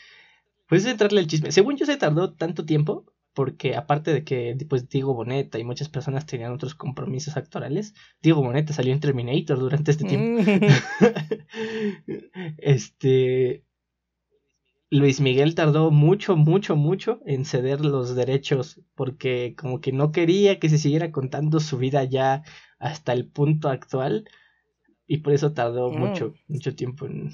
[0.67, 1.53] pues entrarle al chisme.
[1.53, 3.05] Según yo se tardó tanto tiempo
[3.35, 8.43] porque aparte de que pues Diego Boneta y muchas personas tenían otros compromisos actorales, Diego
[8.43, 10.43] Boneta salió en Terminator durante este tiempo.
[10.43, 10.61] Mm.
[12.59, 13.65] este
[14.93, 20.59] Luis Miguel tardó mucho, mucho, mucho en ceder los derechos porque como que no quería
[20.59, 22.43] que se siguiera contando su vida ya
[22.79, 24.29] hasta el punto actual
[25.07, 25.99] y por eso tardó mm.
[25.99, 27.33] mucho, mucho tiempo en,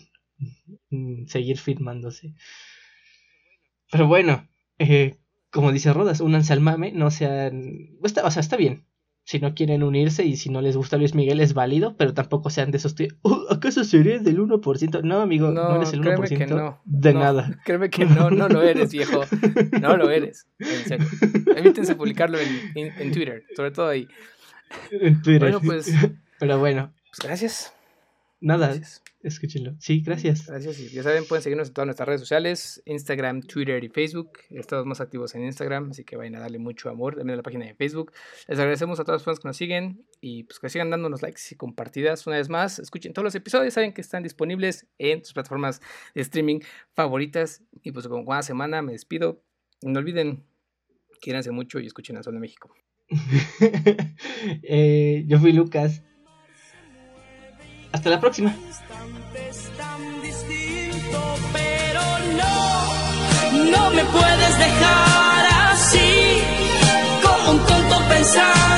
[1.27, 2.35] seguir filmándose.
[3.91, 5.17] Pero bueno, eh,
[5.51, 7.99] como dice Rodas, únanse al mame, no sean...
[8.03, 8.85] Está, o sea, está bien.
[9.25, 12.49] Si no quieren unirse y si no les gusta Luis Miguel es válido, pero tampoco
[12.49, 12.95] sean de esos...
[13.23, 15.03] Oh, ¿Acaso sería del 1%?
[15.03, 17.59] No, amigo, no, eres el 1% que no, de nada.
[17.65, 19.23] Créeme que no, no lo eres, viejo.
[19.83, 20.49] No lo eres.
[20.59, 21.07] En serio.
[21.57, 24.09] Evítense publicarlo en, en, Twitter, sobre todo ahí.
[24.91, 25.41] En Twitter.
[25.41, 25.93] Bueno, pues...
[26.39, 26.95] Pero bueno.
[27.11, 27.73] Pues gracias.
[28.41, 28.69] Nada.
[28.69, 29.03] Gracias.
[29.23, 29.75] Escúchenlo.
[29.79, 30.47] Sí, gracias.
[30.47, 30.79] Gracias.
[30.81, 34.33] Y ya saben, pueden seguirnos en todas nuestras redes sociales, Instagram, Twitter y Facebook.
[34.51, 37.43] Estamos más activos en Instagram, así que vayan a darle mucho amor también a la
[37.43, 38.12] página de Facebook.
[38.47, 41.43] Les agradecemos a todas las personas que nos siguen y pues que sigan dándonos likes
[41.51, 42.79] y compartidas una vez más.
[42.79, 45.81] Escuchen todos los episodios, saben que están disponibles en sus plataformas
[46.14, 46.61] de streaming
[46.95, 47.62] favoritas.
[47.83, 49.43] Y pues como cada semana me despido.
[49.83, 50.45] No olviden,
[51.21, 52.75] quírense mucho y escuchen a Sol de México.
[54.62, 56.03] Eh, yo fui Lucas.
[57.93, 58.55] Hasta la próxima.
[61.53, 62.03] Pero
[62.36, 66.43] no, no me puedes dejar así,
[67.22, 68.78] como un tonto pensar.